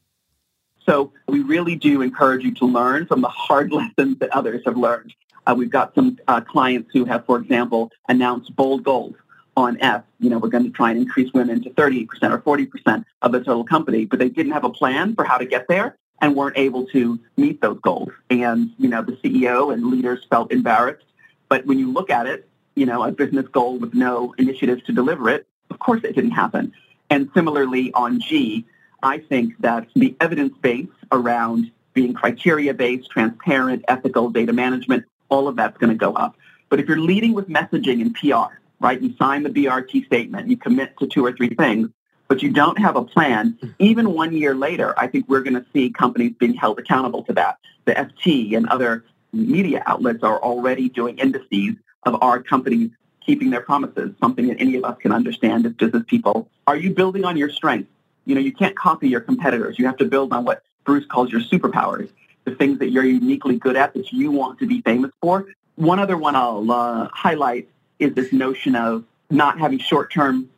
So 0.88 1.13
we 1.28 1.42
really 1.42 1.76
do 1.76 2.02
encourage 2.02 2.44
you 2.44 2.52
to 2.56 2.66
learn 2.66 3.06
from 3.06 3.22
the 3.22 3.30
hard 3.30 3.72
lessons 3.80 4.18
that 4.20 4.32
others 4.32 4.63
have 4.66 4.76
learned. 4.76 5.13
Uh, 5.46 5.54
we've 5.56 5.70
got 5.70 5.94
some 5.94 6.18
uh, 6.28 6.42
clients 6.42 6.89
who 6.94 7.06
have, 7.06 7.28
for 7.28 7.38
example, 7.38 7.92
announced 8.10 8.56
bold 8.56 8.84
goals 8.84 9.13
on 9.56 9.80
F. 9.82 10.04
You 10.20 10.32
know, 10.32 10.39
we're 10.39 10.50
going 10.50 10.63
to 10.63 10.72
try 10.72 10.89
and 10.89 11.00
increase 11.00 11.32
women 11.32 11.62
to 11.63 11.70
30% 11.70 12.08
or 12.24 12.39
40% 12.39 13.06
of 13.22 13.32
the 13.32 13.39
total 13.39 13.63
company, 13.63 14.06
but 14.06 14.18
they 14.18 14.30
didn't 14.30 14.54
have 14.54 14.63
a 14.63 14.72
plan 14.72 15.13
for 15.13 15.24
how 15.24 15.38
to 15.38 15.46
get 15.46 15.68
there 15.68 15.96
and 16.22 16.36
weren't 16.36 16.58
able 16.58 16.88
to 16.88 17.20
meet 17.38 17.62
those 17.62 17.80
goals. 17.82 18.10
And, 18.32 18.72
you 18.80 18.89
know, 18.89 19.04
the 19.04 19.12
CEO 19.18 19.72
and 19.72 19.92
leaders 19.92 20.26
felt 20.28 20.52
embarrassed. 20.52 21.06
But 21.50 21.68
when 21.68 21.78
you 21.78 21.92
look 21.92 22.10
at 22.10 22.26
it, 22.26 22.50
you 22.76 22.88
know, 22.88 23.04
a 23.04 23.12
business 23.12 23.48
goal 23.50 23.78
with 23.78 23.94
no 23.94 24.34
initiatives 24.39 24.82
to 24.86 24.92
deliver 24.92 25.30
it, 25.30 25.46
of 25.70 25.78
course 25.78 26.04
it 26.04 26.16
didn't 26.16 26.32
happen. 26.32 26.74
And 27.10 27.30
similarly 27.34 27.92
on 27.94 28.20
G, 28.20 28.66
I 29.02 29.20
think 29.20 29.58
that 29.60 29.88
the 29.96 30.16
evidence 30.20 30.58
base 30.58 30.88
around 31.12 31.72
being 31.94 32.13
criteria-based, 32.13 33.10
transparent, 33.10 33.86
ethical 33.88 34.30
data 34.30 34.54
management 34.54 35.06
all 35.30 35.48
of 35.48 35.56
that's 35.56 35.78
going 35.78 35.89
to 35.89 35.98
go 35.98 36.13
up. 36.13 36.38
But 36.70 36.80
if 36.80 36.88
you're 36.88 37.00
leading 37.00 37.34
with 37.34 37.50
messaging 37.50 38.02
and 38.02 38.16
PR, 38.16 38.56
right, 38.80 39.02
you 39.02 39.16
sign 39.18 39.44
the 39.44 39.50
BRT 39.50 40.06
statement, 40.06 40.48
you 40.48 40.58
commit 40.58 40.98
to 41.00 41.08
two 41.08 41.26
or 41.26 41.32
three 41.32 41.54
things, 41.54 41.89
but 42.28 42.42
you 42.42 42.52
don't 42.52 42.78
have 42.80 42.96
a 42.96 43.04
plan, 43.04 43.58
even 43.80 44.13
one 44.13 44.34
year 44.34 44.56
later, 44.56 44.98
I 44.98 45.08
think 45.08 45.28
we're 45.28 45.42
going 45.42 45.56
to 45.56 45.66
see 45.74 45.89
companies 45.89 46.34
being 46.39 46.54
held 46.54 46.80
accountable 46.80 47.24
to 47.26 47.34
that. 47.34 47.58
The 47.86 47.94
FT 47.94 48.56
and 48.56 48.68
other 48.70 49.04
media 49.34 49.84
outlets 49.86 50.24
are 50.24 50.42
already 50.42 50.89
doing 50.89 51.18
indices 51.20 51.76
of 52.04 52.22
our 52.22 52.42
company's 52.42 52.92
keeping 53.26 53.50
their 53.50 53.62
promises, 53.62 54.12
something 54.20 54.48
that 54.48 54.60
any 54.60 54.76
of 54.76 54.84
us 54.84 54.98
can 55.00 55.12
understand 55.12 55.66
as 55.66 55.74
business 55.74 56.04
people. 56.08 56.50
Are 56.68 56.76
you 56.76 56.94
building 56.94 57.26
on 57.26 57.38
your 57.38 57.50
strengths? 57.50 57.90
You 58.26 58.36
know, 58.36 58.42
you 58.42 58.54
can't 58.54 58.76
copy 58.76 59.10
your 59.10 59.22
competitors. 59.22 59.78
You 59.78 59.86
have 59.86 59.98
to 59.98 60.06
build 60.06 60.34
on 60.34 60.46
what 60.46 60.64
Bruce 60.86 61.06
calls 61.06 61.32
your 61.32 61.42
superpowers, 61.42 62.10
the 62.46 62.56
things 62.56 62.80
that 62.80 62.90
you're 62.90 63.06
uniquely 63.06 63.58
good 63.58 63.76
at 63.76 63.94
that 63.94 64.12
you 64.12 64.32
want 64.32 64.60
to 64.60 64.68
be 64.68 64.82
famous 64.82 65.12
for. 65.22 65.48
One 65.76 66.00
other 66.00 66.18
one 66.18 66.36
I'll 66.36 66.72
uh, 66.72 67.10
highlight 67.12 67.70
is 68.00 68.14
this 68.14 68.32
notion 68.32 68.76
of 68.76 69.04
not 69.30 69.60
having 69.60 69.80
short-term 69.80 70.50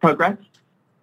progress 0.00 0.36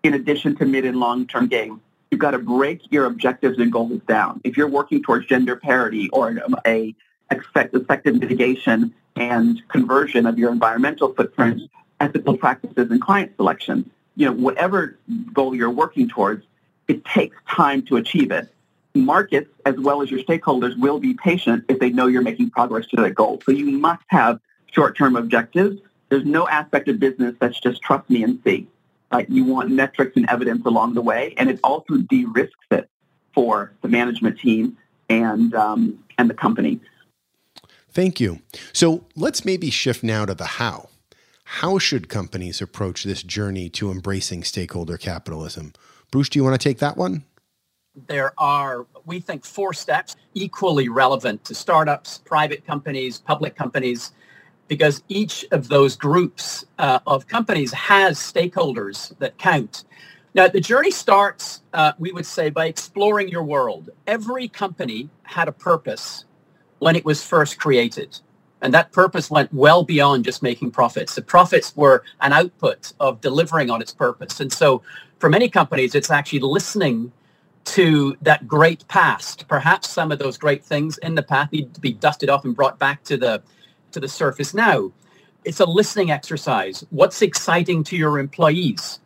in 0.03 0.13
addition 0.13 0.55
to 0.57 0.65
mid 0.65 0.85
and 0.85 0.97
long-term 0.97 1.47
gains. 1.47 1.79
You've 2.11 2.19
got 2.19 2.31
to 2.31 2.39
break 2.39 2.91
your 2.91 3.05
objectives 3.05 3.57
and 3.59 3.71
goals 3.71 4.01
down. 4.07 4.39
If 4.43 4.55
you're 4.55 4.67
working 4.67 5.01
towards 5.01 5.25
gender 5.25 5.55
parity 5.55 6.09
or 6.09 6.39
a 6.65 6.95
effective 7.31 8.15
mitigation 8.15 8.93
and 9.15 9.61
conversion 9.69 10.25
of 10.25 10.37
your 10.37 10.51
environmental 10.51 11.13
footprint, 11.13 11.61
ethical 11.99 12.37
practices, 12.37 12.89
and 12.91 13.01
client 13.01 13.35
selection, 13.35 13.89
you 14.15 14.25
know, 14.25 14.33
whatever 14.33 14.97
goal 15.33 15.55
you're 15.55 15.69
working 15.69 16.07
towards, 16.07 16.45
it 16.87 17.03
takes 17.05 17.35
time 17.49 17.81
to 17.83 17.97
achieve 17.97 18.31
it. 18.31 18.53
Markets, 18.95 19.49
as 19.65 19.75
well 19.77 20.01
as 20.01 20.11
your 20.11 20.19
stakeholders, 20.21 20.77
will 20.79 20.99
be 20.99 21.13
patient 21.13 21.65
if 21.67 21.79
they 21.79 21.89
know 21.89 22.07
you're 22.07 22.21
making 22.21 22.49
progress 22.51 22.85
to 22.87 22.97
that 22.97 23.15
goal. 23.15 23.41
So 23.45 23.51
you 23.51 23.71
must 23.71 24.03
have 24.07 24.39
short-term 24.71 25.15
objectives. 25.15 25.79
There's 26.09 26.25
no 26.25 26.47
aspect 26.47 26.87
of 26.89 26.99
business 26.99 27.35
that's 27.39 27.59
just 27.59 27.81
trust 27.81 28.09
me 28.09 28.23
and 28.23 28.39
see. 28.43 28.67
Right? 29.11 29.29
You 29.29 29.45
want 29.45 29.69
metrics 29.71 30.15
and 30.15 30.29
evidence 30.29 30.65
along 30.65 30.95
the 30.95 31.01
way, 31.01 31.33
and 31.37 31.49
it 31.49 31.59
also 31.63 31.97
de-risks 31.97 32.65
it 32.71 32.89
for 33.33 33.71
the 33.81 33.87
management 33.87 34.39
team 34.39 34.77
and 35.09 35.53
um, 35.55 36.03
and 36.17 36.29
the 36.29 36.33
company. 36.33 36.79
Thank 37.93 38.19
you. 38.19 38.39
So 38.73 39.05
let's 39.15 39.45
maybe 39.45 39.69
shift 39.69 40.03
now 40.03 40.25
to 40.25 40.33
the 40.33 40.45
how. 40.45 40.89
How 41.45 41.77
should 41.77 42.09
companies 42.09 42.61
approach 42.61 43.03
this 43.03 43.21
journey 43.21 43.69
to 43.69 43.91
embracing 43.91 44.43
stakeholder 44.43 44.97
capitalism? 44.97 45.73
Bruce, 46.09 46.29
do 46.29 46.39
you 46.39 46.43
want 46.43 46.59
to 46.59 46.69
take 46.69 46.79
that 46.79 46.97
one? 46.97 47.23
There 48.07 48.33
are, 48.39 48.87
we 49.05 49.19
think, 49.19 49.45
four 49.45 49.73
steps 49.73 50.15
equally 50.33 50.89
relevant 50.89 51.43
to 51.45 51.53
startups, 51.53 52.17
private 52.19 52.65
companies, 52.65 53.19
public 53.19 53.55
companies, 53.55 54.13
because 54.67 55.03
each 55.09 55.45
of 55.51 55.67
those 55.67 55.95
groups 55.95 56.65
uh, 56.79 56.99
of 57.05 57.27
companies 57.27 57.71
has 57.73 58.17
stakeholders 58.17 59.15
that 59.19 59.37
count. 59.37 59.83
Now, 60.33 60.47
the 60.47 60.59
journey 60.59 60.89
starts, 60.89 61.61
uh, 61.73 61.91
we 61.99 62.11
would 62.11 62.25
say, 62.25 62.49
by 62.49 62.65
exploring 62.65 63.29
your 63.29 63.43
world. 63.43 63.91
Every 64.07 64.47
company 64.47 65.09
had 65.21 65.47
a 65.47 65.51
purpose 65.51 66.25
when 66.83 66.97
it 66.97 67.05
was 67.05 67.23
first 67.23 67.57
created. 67.57 68.19
And 68.61 68.73
that 68.73 68.91
purpose 68.91 69.29
went 69.29 69.53
well 69.53 69.83
beyond 69.83 70.25
just 70.25 70.43
making 70.43 70.71
profits. 70.71 71.15
The 71.15 71.21
profits 71.21 71.75
were 71.77 72.03
an 72.19 72.33
output 72.33 72.91
of 72.99 73.21
delivering 73.21 73.69
on 73.69 73.81
its 73.81 73.93
purpose. 73.93 74.41
And 74.41 74.51
so 74.51 74.81
for 75.19 75.29
many 75.29 75.47
companies, 75.47 75.95
it's 75.95 76.11
actually 76.11 76.39
listening 76.39 77.13
to 77.65 78.17
that 78.21 78.47
great 78.47 78.85
past. 78.89 79.47
Perhaps 79.47 79.89
some 79.89 80.11
of 80.11 80.19
those 80.19 80.37
great 80.37 80.63
things 80.63 80.97
in 80.97 81.15
the 81.15 81.23
past 81.23 81.53
need 81.53 81.73
to 81.73 81.79
be 81.79 81.93
dusted 81.93 82.29
off 82.29 82.43
and 82.43 82.53
brought 82.53 82.77
back 82.79 83.03
to 83.05 83.15
the 83.15 83.41
to 83.93 84.01
the 84.01 84.09
surface 84.09 84.53
now. 84.53 84.91
It's 85.45 85.61
a 85.61 85.65
listening 85.65 86.11
exercise. 86.11 86.85
What's 86.89 87.21
exciting 87.21 87.83
to 87.85 87.95
your 87.95 88.19
employees? 88.19 88.99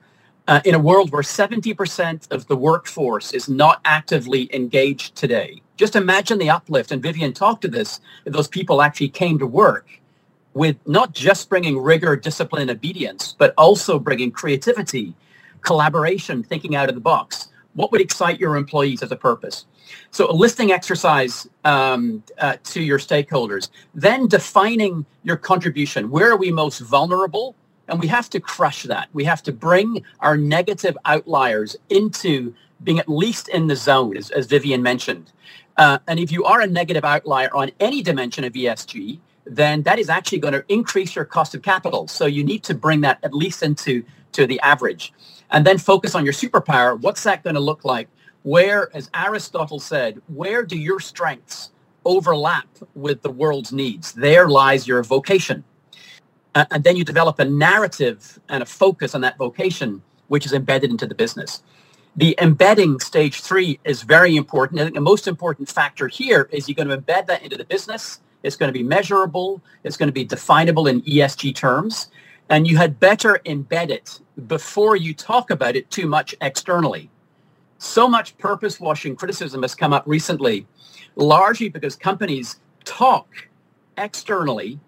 Uh, 0.48 0.62
in 0.64 0.74
a 0.74 0.80
world 0.80 1.12
where 1.12 1.22
70% 1.22 2.32
of 2.32 2.48
the 2.48 2.56
workforce 2.56 3.34
is 3.34 3.50
not 3.50 3.82
actively 3.84 4.50
engaged 4.54 5.14
today, 5.14 5.62
just 5.78 5.96
imagine 5.96 6.40
the 6.40 6.50
uplift, 6.50 6.92
and 6.92 7.02
Vivian 7.02 7.34
talked 7.34 7.62
to 7.62 7.68
this, 7.68 8.02
if 8.26 8.34
those 8.34 8.48
people 8.48 8.82
actually 8.82 9.10
came 9.10 9.40
to 9.40 9.48
work 9.48 10.02
with 10.54 10.76
not 10.88 11.14
just 11.14 11.50
bringing 11.50 11.78
rigor, 11.78 12.16
discipline, 12.16 12.70
obedience, 12.70 13.36
but 13.38 13.54
also 13.58 14.00
bringing 14.00 14.32
creativity, 14.32 15.16
collaboration, 15.62 16.44
thinking 16.44 16.76
out 16.76 16.90
of 16.90 16.96
the 16.96 17.02
box. 17.02 17.50
What 17.76 17.92
would 17.92 18.02
excite 18.02 18.40
your 18.40 18.56
employees 18.56 19.04
as 19.04 19.12
a 19.12 19.16
purpose? 19.16 19.68
So 20.10 20.32
a 20.32 20.34
listing 20.34 20.72
exercise 20.72 21.48
um, 21.64 22.24
uh, 22.40 22.58
to 22.64 22.82
your 22.82 22.98
stakeholders, 22.98 23.70
then 23.94 24.28
defining 24.28 25.06
your 25.24 25.38
contribution. 25.38 26.10
Where 26.10 26.32
are 26.32 26.38
we 26.38 26.52
most 26.52 26.80
vulnerable? 26.80 27.56
And 27.88 28.00
we 28.00 28.08
have 28.08 28.30
to 28.32 28.40
crush 28.40 28.84
that. 28.84 29.10
We 29.14 29.26
have 29.26 29.44
to 29.44 29.52
bring 29.52 30.04
our 30.22 30.36
negative 30.36 30.98
outliers 31.06 31.76
into 31.90 32.56
being 32.84 33.00
at 33.00 33.08
least 33.08 33.48
in 33.50 33.68
the 33.68 33.76
zone, 33.76 34.18
as, 34.18 34.32
as 34.32 34.48
Vivian 34.48 34.82
mentioned. 34.82 35.32
Uh, 35.78 36.00
and 36.08 36.20
if 36.20 36.32
you 36.32 36.44
are 36.44 36.62
a 36.62 36.68
negative 36.68 37.06
outlier 37.06 37.50
on 37.54 37.72
any 37.80 38.02
dimension 38.02 38.44
of 38.44 38.54
ESG, 38.54 39.20
then 39.46 39.84
that 39.84 40.00
is 40.00 40.10
actually 40.10 40.40
going 40.40 40.54
to 40.54 40.64
increase 40.68 41.16
your 41.16 41.26
cost 41.26 41.56
of 41.56 41.62
capital. 41.62 42.08
So 42.08 42.26
you 42.26 42.44
need 42.44 42.64
to 42.64 42.74
bring 42.74 43.02
that 43.02 43.20
at 43.24 43.34
least 43.34 43.64
into 43.64 44.04
to 44.34 44.48
the 44.48 44.60
average. 44.62 45.14
And 45.52 45.66
then 45.66 45.78
focus 45.78 46.16
on 46.16 46.26
your 46.26 46.34
superpower. 46.34 47.00
What's 47.00 47.24
that 47.24 47.44
going 47.44 47.54
to 47.54 47.60
look 47.60 47.86
like? 47.86 48.10
Where, 48.44 48.90
as 48.96 49.10
Aristotle 49.14 49.80
said, 49.80 50.22
where 50.28 50.64
do 50.64 50.78
your 50.78 51.00
strengths 51.00 51.72
overlap 52.06 52.68
with 52.96 53.22
the 53.22 53.32
world's 53.32 53.72
needs? 53.72 54.14
There 54.14 54.50
lies 54.50 54.88
your 54.88 55.04
vocation. 55.04 55.64
Uh, 56.56 56.66
and 56.72 56.84
then 56.84 56.96
you 56.96 57.04
develop 57.04 57.40
a 57.40 57.46
narrative 57.46 58.40
and 58.50 58.64
a 58.64 58.66
focus 58.66 59.14
on 59.16 59.22
that 59.22 59.38
vocation, 59.38 60.02
which 60.28 60.46
is 60.46 60.54
embedded 60.54 60.90
into 60.90 61.06
the 61.06 61.16
business. 61.16 61.62
The 62.18 62.36
embedding 62.42 63.00
stage 63.00 63.42
three 63.42 63.80
is 63.86 64.02
very 64.02 64.36
important. 64.36 64.82
I 64.82 64.86
think 64.86 64.96
the 64.96 65.02
most 65.02 65.28
important 65.28 65.70
factor 65.70 66.08
here 66.08 66.50
is 66.52 66.68
you're 66.68 66.76
going 66.76 66.88
to 66.88 66.98
embed 66.98 67.28
that 67.28 67.44
into 67.44 67.56
the 67.58 67.64
business. 67.64 68.22
It's 68.42 68.56
going 68.56 68.70
to 68.70 68.78
be 68.78 68.84
measurable. 68.84 69.62
It's 69.84 69.98
going 69.98 70.08
to 70.08 70.14
be 70.14 70.26
definable 70.26 70.88
in 70.88 71.04
ESG 71.04 71.54
terms. 71.54 72.10
And 72.50 72.68
you 72.68 72.78
had 72.78 73.00
better 73.00 73.40
embed 73.46 73.92
it 73.92 74.20
before 74.48 74.96
you 74.96 75.14
talk 75.14 75.52
about 75.52 75.76
it 75.76 75.92
too 75.92 76.08
much 76.08 76.34
externally. 76.42 77.12
So 77.78 78.08
much 78.08 78.36
purpose 78.40 78.80
washing 78.80 79.16
criticism 79.16 79.62
has 79.62 79.76
come 79.76 79.94
up 79.94 80.04
recently, 80.08 80.66
largely 81.16 81.70
because 81.70 81.96
companies 81.96 82.60
talk 82.84 83.28
externally 83.96 84.80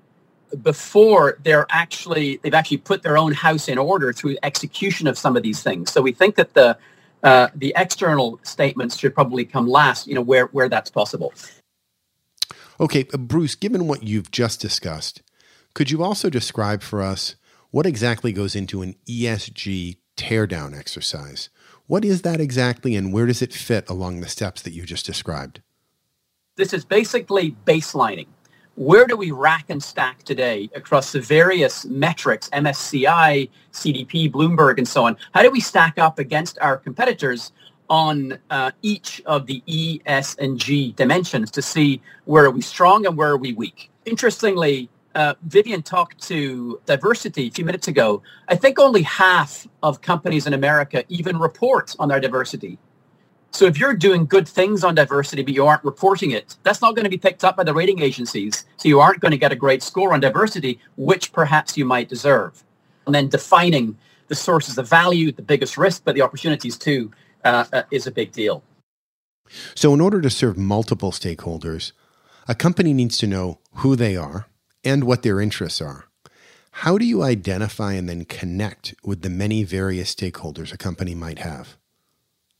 before 0.63 1.37
they're 1.43 1.67
actually 1.69 2.39
they've 2.41 2.55
actually 2.55 2.77
put 2.77 3.03
their 3.03 3.17
own 3.17 3.33
house 3.33 3.67
in 3.67 3.77
order 3.77 4.11
through 4.11 4.35
execution 4.41 5.05
of 5.05 5.15
some 5.15 5.37
of 5.37 5.43
these 5.43 5.61
things. 5.61 5.91
So 5.91 6.01
we 6.01 6.11
think 6.11 6.35
that 6.35 6.55
the 6.55 6.75
uh, 7.23 7.49
the 7.55 7.73
external 7.75 8.39
statements 8.43 8.97
should 8.97 9.13
probably 9.13 9.45
come 9.45 9.67
last, 9.67 10.07
you 10.07 10.15
know, 10.15 10.21
where, 10.21 10.45
where 10.47 10.69
that's 10.69 10.89
possible. 10.89 11.33
Okay, 12.79 13.05
uh, 13.13 13.17
Bruce, 13.17 13.55
given 13.55 13.87
what 13.87 14.03
you've 14.03 14.31
just 14.31 14.61
discussed, 14.61 15.21
could 15.73 15.91
you 15.91 16.03
also 16.03 16.29
describe 16.29 16.81
for 16.81 17.01
us 17.01 17.35
what 17.71 17.85
exactly 17.85 18.31
goes 18.31 18.55
into 18.55 18.81
an 18.81 18.95
ESG 19.07 19.97
teardown 20.17 20.77
exercise? 20.77 21.49
What 21.87 22.05
is 22.05 22.21
that 22.21 22.39
exactly, 22.39 22.95
and 22.95 23.11
where 23.11 23.25
does 23.25 23.41
it 23.41 23.53
fit 23.53 23.89
along 23.89 24.21
the 24.21 24.27
steps 24.27 24.61
that 24.61 24.73
you 24.73 24.83
just 24.83 25.05
described? 25.05 25.61
This 26.55 26.73
is 26.73 26.85
basically 26.85 27.55
baselining 27.65 28.27
where 28.79 29.05
do 29.05 29.17
we 29.17 29.31
rack 29.31 29.65
and 29.67 29.83
stack 29.83 30.23
today 30.23 30.69
across 30.73 31.11
the 31.11 31.19
various 31.19 31.83
metrics, 31.83 32.47
MSCI, 32.51 33.49
CDP, 33.73 34.31
Bloomberg, 34.31 34.77
and 34.77 34.87
so 34.87 35.03
on? 35.03 35.17
How 35.33 35.41
do 35.41 35.51
we 35.51 35.59
stack 35.59 35.99
up 35.99 36.17
against 36.17 36.57
our 36.59 36.77
competitors 36.77 37.51
on 37.89 38.39
uh, 38.49 38.71
each 38.81 39.21
of 39.25 39.47
the 39.47 39.61
E, 39.65 39.99
S, 40.05 40.33
and 40.35 40.57
G 40.57 40.93
dimensions 40.93 41.51
to 41.51 41.61
see 41.61 42.01
where 42.23 42.45
are 42.45 42.51
we 42.51 42.61
strong 42.61 43.05
and 43.05 43.17
where 43.17 43.31
are 43.31 43.37
we 43.37 43.51
weak? 43.51 43.91
Interestingly, 44.05 44.89
uh, 45.13 45.33
Vivian 45.43 45.81
talked 45.81 46.21
to 46.29 46.79
diversity 46.85 47.47
a 47.47 47.51
few 47.51 47.65
minutes 47.65 47.89
ago. 47.89 48.23
I 48.47 48.55
think 48.55 48.79
only 48.79 49.01
half 49.01 49.67
of 49.83 49.99
companies 49.99 50.47
in 50.47 50.53
America 50.53 51.03
even 51.09 51.37
report 51.37 51.97
on 51.99 52.07
their 52.07 52.21
diversity. 52.21 52.79
So 53.51 53.65
if 53.65 53.79
you're 53.79 53.95
doing 53.95 54.25
good 54.25 54.47
things 54.47 54.83
on 54.83 54.95
diversity, 54.95 55.41
but 55.43 55.53
you 55.53 55.65
aren't 55.65 55.83
reporting 55.83 56.31
it, 56.31 56.55
that's 56.63 56.81
not 56.81 56.95
going 56.95 57.03
to 57.03 57.09
be 57.09 57.17
picked 57.17 57.43
up 57.43 57.57
by 57.57 57.63
the 57.63 57.73
rating 57.73 57.99
agencies. 57.99 58.65
So 58.77 58.87
you 58.87 58.99
aren't 58.99 59.19
going 59.19 59.31
to 59.31 59.37
get 59.37 59.51
a 59.51 59.55
great 59.55 59.81
score 59.81 60.13
on 60.13 60.19
diversity, 60.19 60.79
which 60.97 61.33
perhaps 61.33 61.77
you 61.77 61.85
might 61.85 62.09
deserve. 62.09 62.63
And 63.05 63.15
then 63.15 63.27
defining 63.27 63.97
the 64.27 64.35
sources 64.35 64.77
of 64.77 64.87
value, 64.87 65.31
the 65.31 65.41
biggest 65.41 65.77
risk, 65.77 66.03
but 66.05 66.15
the 66.15 66.21
opportunities 66.21 66.77
too, 66.77 67.11
uh, 67.43 67.65
uh, 67.73 67.83
is 67.91 68.05
a 68.05 68.11
big 68.11 68.31
deal. 68.31 68.63
So 69.73 69.93
in 69.93 70.01
order 70.01 70.21
to 70.21 70.29
serve 70.29 70.57
multiple 70.57 71.11
stakeholders, 71.11 71.91
a 72.47 72.53
company 72.53 72.93
needs 72.93 73.17
to 73.17 73.27
know 73.27 73.59
who 73.77 73.95
they 73.95 74.15
are 74.15 74.47
and 74.83 75.03
what 75.03 75.23
their 75.23 75.41
interests 75.41 75.81
are. 75.81 76.05
How 76.71 76.97
do 76.97 77.05
you 77.05 77.23
identify 77.23 77.93
and 77.93 78.07
then 78.07 78.25
connect 78.25 78.93
with 79.03 79.23
the 79.23 79.29
many 79.29 79.63
various 79.63 80.13
stakeholders 80.13 80.71
a 80.71 80.77
company 80.77 81.15
might 81.15 81.39
have? 81.39 81.78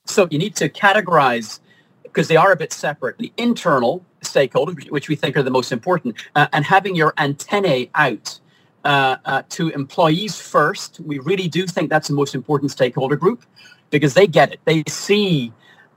So 0.10 0.28
you 0.32 0.40
need 0.40 0.56
to 0.58 0.70
categorize 0.70 1.60
because 2.04 2.28
they 2.28 2.36
are 2.36 2.52
a 2.52 2.56
bit 2.56 2.74
separate. 2.74 3.18
The 3.20 3.32
internal 3.38 4.04
stakeholders, 4.22 4.90
which 4.90 5.08
we 5.08 5.16
think 5.16 5.38
are 5.38 5.44
the 5.44 5.52
most 5.52 5.72
important, 5.72 6.16
uh, 6.36 6.48
and 6.52 6.66
having 6.66 6.96
your 6.96 7.14
antennae 7.18 7.90
out 7.96 8.40
uh, 8.86 9.18
uh, 9.26 9.44
to 9.50 9.70
employees 9.70 10.40
first. 10.40 11.00
We 11.02 11.20
really 11.20 11.48
do 11.48 11.68
think 11.68 11.90
that's 11.90 12.08
the 12.08 12.14
most 12.16 12.34
important 12.34 12.72
stakeholder 12.72 13.16
group 13.16 13.44
because 13.90 14.14
they 14.14 14.26
get 14.26 14.54
it. 14.54 14.60
They 14.66 14.84
see 14.88 15.52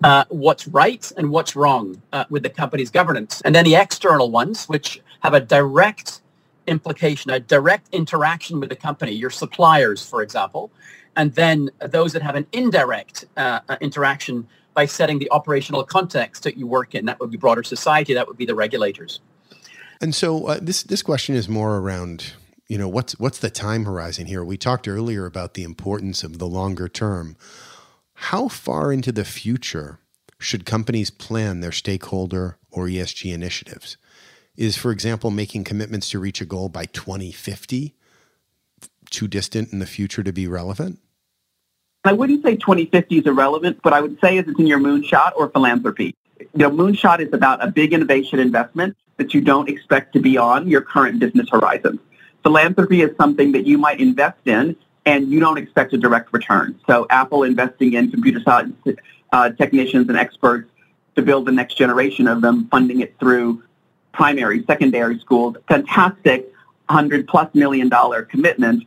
uh, 0.04 0.24
what's 0.28 0.66
right 0.68 1.10
and 1.16 1.30
what's 1.30 1.54
wrong 1.54 2.02
uh, 2.12 2.24
with 2.28 2.42
the 2.42 2.50
company's 2.50 2.90
governance. 2.90 3.40
And 3.44 3.54
then 3.54 3.64
the 3.64 3.76
external 3.76 4.30
ones, 4.30 4.66
which 4.66 5.00
have 5.20 5.32
a 5.32 5.40
direct 5.40 6.22
implication, 6.66 7.30
a 7.30 7.40
direct 7.40 7.88
interaction 7.92 8.60
with 8.60 8.68
the 8.68 8.76
company, 8.76 9.12
your 9.12 9.30
suppliers, 9.30 10.04
for 10.04 10.22
example, 10.22 10.70
and 11.16 11.34
then 11.34 11.70
those 11.80 12.12
that 12.12 12.22
have 12.22 12.34
an 12.34 12.46
indirect 12.52 13.26
uh, 13.36 13.60
uh, 13.68 13.76
interaction 13.80 14.46
by 14.74 14.86
setting 14.86 15.18
the 15.18 15.30
operational 15.30 15.84
context 15.84 16.44
that 16.44 16.56
you 16.56 16.66
work 16.66 16.94
in. 16.94 17.04
That 17.06 17.20
would 17.20 17.30
be 17.30 17.36
broader 17.36 17.62
society. 17.62 18.14
That 18.14 18.26
would 18.26 18.38
be 18.38 18.46
the 18.46 18.54
regulators. 18.54 19.20
And 20.00 20.14
so 20.14 20.46
uh, 20.46 20.58
this 20.60 20.82
this 20.82 21.02
question 21.02 21.34
is 21.34 21.48
more 21.48 21.78
around 21.78 22.32
you 22.68 22.78
know 22.78 22.88
what's 22.88 23.18
what's 23.18 23.38
the 23.38 23.50
time 23.50 23.84
horizon 23.84 24.26
here? 24.26 24.44
We 24.44 24.56
talked 24.56 24.88
earlier 24.88 25.26
about 25.26 25.54
the 25.54 25.62
importance 25.62 26.24
of 26.24 26.38
the 26.38 26.46
longer 26.46 26.88
term. 26.88 27.36
How 28.14 28.48
far 28.48 28.92
into 28.92 29.12
the 29.12 29.24
future 29.24 29.98
should 30.38 30.64
companies 30.64 31.10
plan 31.10 31.60
their 31.60 31.72
stakeholder 31.72 32.58
or 32.70 32.86
ESG 32.86 33.32
initiatives? 33.32 33.96
Is, 34.56 34.76
for 34.76 34.90
example, 34.90 35.30
making 35.30 35.64
commitments 35.64 36.10
to 36.10 36.18
reach 36.18 36.40
a 36.40 36.44
goal 36.44 36.68
by 36.68 36.84
2050 36.86 37.94
too 39.12 39.28
distant 39.28 39.72
in 39.72 39.78
the 39.78 39.86
future 39.86 40.22
to 40.22 40.32
be 40.32 40.46
relevant? 40.48 40.98
I 42.04 42.12
wouldn't 42.12 42.42
say 42.42 42.56
2050 42.56 43.18
is 43.18 43.26
irrelevant, 43.26 43.80
but 43.82 43.92
I 43.92 44.00
would 44.00 44.18
say 44.20 44.38
is 44.38 44.48
it's 44.48 44.58
in 44.58 44.66
your 44.66 44.80
moonshot 44.80 45.32
or 45.36 45.48
philanthropy. 45.50 46.16
You 46.40 46.48
know, 46.54 46.70
moonshot 46.70 47.20
is 47.20 47.32
about 47.32 47.62
a 47.62 47.70
big 47.70 47.92
innovation 47.92 48.40
investment 48.40 48.96
that 49.18 49.32
you 49.34 49.40
don't 49.40 49.68
expect 49.68 50.12
to 50.14 50.20
be 50.20 50.36
on 50.36 50.66
your 50.66 50.80
current 50.80 51.20
business 51.20 51.48
horizon. 51.50 52.00
Philanthropy 52.42 53.02
is 53.02 53.16
something 53.16 53.52
that 53.52 53.66
you 53.66 53.78
might 53.78 54.00
invest 54.00 54.40
in 54.46 54.74
and 55.06 55.28
you 55.28 55.38
don't 55.38 55.58
expect 55.58 55.92
a 55.92 55.98
direct 55.98 56.32
return. 56.32 56.78
So 56.88 57.06
Apple 57.10 57.44
investing 57.44 57.92
in 57.94 58.10
computer 58.10 58.40
science 58.40 58.74
uh, 59.32 59.50
technicians 59.50 60.08
and 60.08 60.18
experts 60.18 60.68
to 61.16 61.22
build 61.22 61.46
the 61.46 61.52
next 61.52 61.74
generation 61.74 62.26
of 62.26 62.40
them, 62.40 62.68
funding 62.68 63.00
it 63.00 63.18
through 63.18 63.62
primary, 64.12 64.64
secondary 64.64 65.18
schools, 65.18 65.56
fantastic 65.68 66.52
100 66.88 67.26
plus 67.26 67.54
million 67.54 67.88
dollar 67.88 68.22
commitment. 68.22 68.84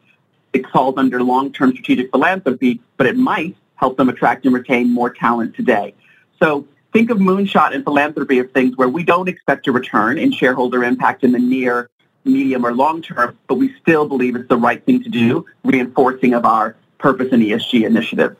It 0.55 0.65
falls 0.69 0.95
under 0.97 1.21
long-term 1.21 1.73
strategic 1.73 2.11
philanthropy, 2.11 2.79
but 2.95 3.07
it 3.07 3.17
might 3.17 3.57
help 3.75 3.97
them 3.97 4.07
attract 4.07 4.45
and 4.45 4.55
retain 4.55 4.89
more 4.89 5.09
talent 5.09 5.53
today. 5.53 5.93
So 6.41 6.65
think 6.93 7.09
of 7.09 7.17
moonshot 7.17 7.75
and 7.75 7.83
philanthropy 7.83 8.39
as 8.39 8.47
things 8.51 8.77
where 8.77 8.87
we 8.87 9.03
don't 9.03 9.27
expect 9.27 9.67
a 9.67 9.73
return 9.73 10.17
in 10.17 10.31
shareholder 10.31 10.81
impact 10.85 11.25
in 11.25 11.33
the 11.33 11.39
near, 11.39 11.89
medium, 12.23 12.65
or 12.65 12.73
long 12.73 13.01
term, 13.01 13.37
but 13.47 13.55
we 13.55 13.75
still 13.81 14.07
believe 14.07 14.37
it's 14.37 14.47
the 14.47 14.55
right 14.55 14.81
thing 14.85 15.03
to 15.03 15.09
do, 15.09 15.45
reinforcing 15.65 16.33
of 16.33 16.45
our 16.45 16.77
purpose 16.99 17.27
and 17.33 17.43
ESG 17.43 17.85
initiative. 17.85 18.37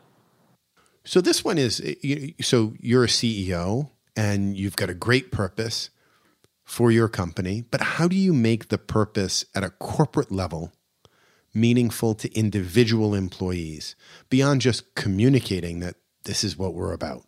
So 1.04 1.20
this 1.20 1.44
one 1.44 1.58
is 1.58 1.82
eh, 1.84 2.30
so 2.40 2.72
you're 2.80 3.04
a 3.04 3.08
CEO 3.08 3.90
and 4.16 4.56
you've 4.56 4.76
got 4.76 4.88
a 4.88 4.94
great 4.94 5.30
purpose 5.30 5.90
for 6.64 6.90
your 6.90 7.08
company, 7.08 7.62
but 7.70 7.82
how 7.82 8.08
do 8.08 8.16
you 8.16 8.32
make 8.32 8.68
the 8.68 8.78
purpose 8.78 9.44
at 9.54 9.62
a 9.62 9.68
corporate 9.68 10.32
level 10.32 10.72
meaningful 11.56 12.14
to 12.14 12.32
individual 12.38 13.14
employees 13.14 13.96
beyond 14.28 14.60
just 14.60 14.94
communicating 14.94 15.80
that 15.80 15.96
this 16.24 16.44
is 16.44 16.56
what 16.56 16.74
we're 16.74 16.92
about? 16.92 17.24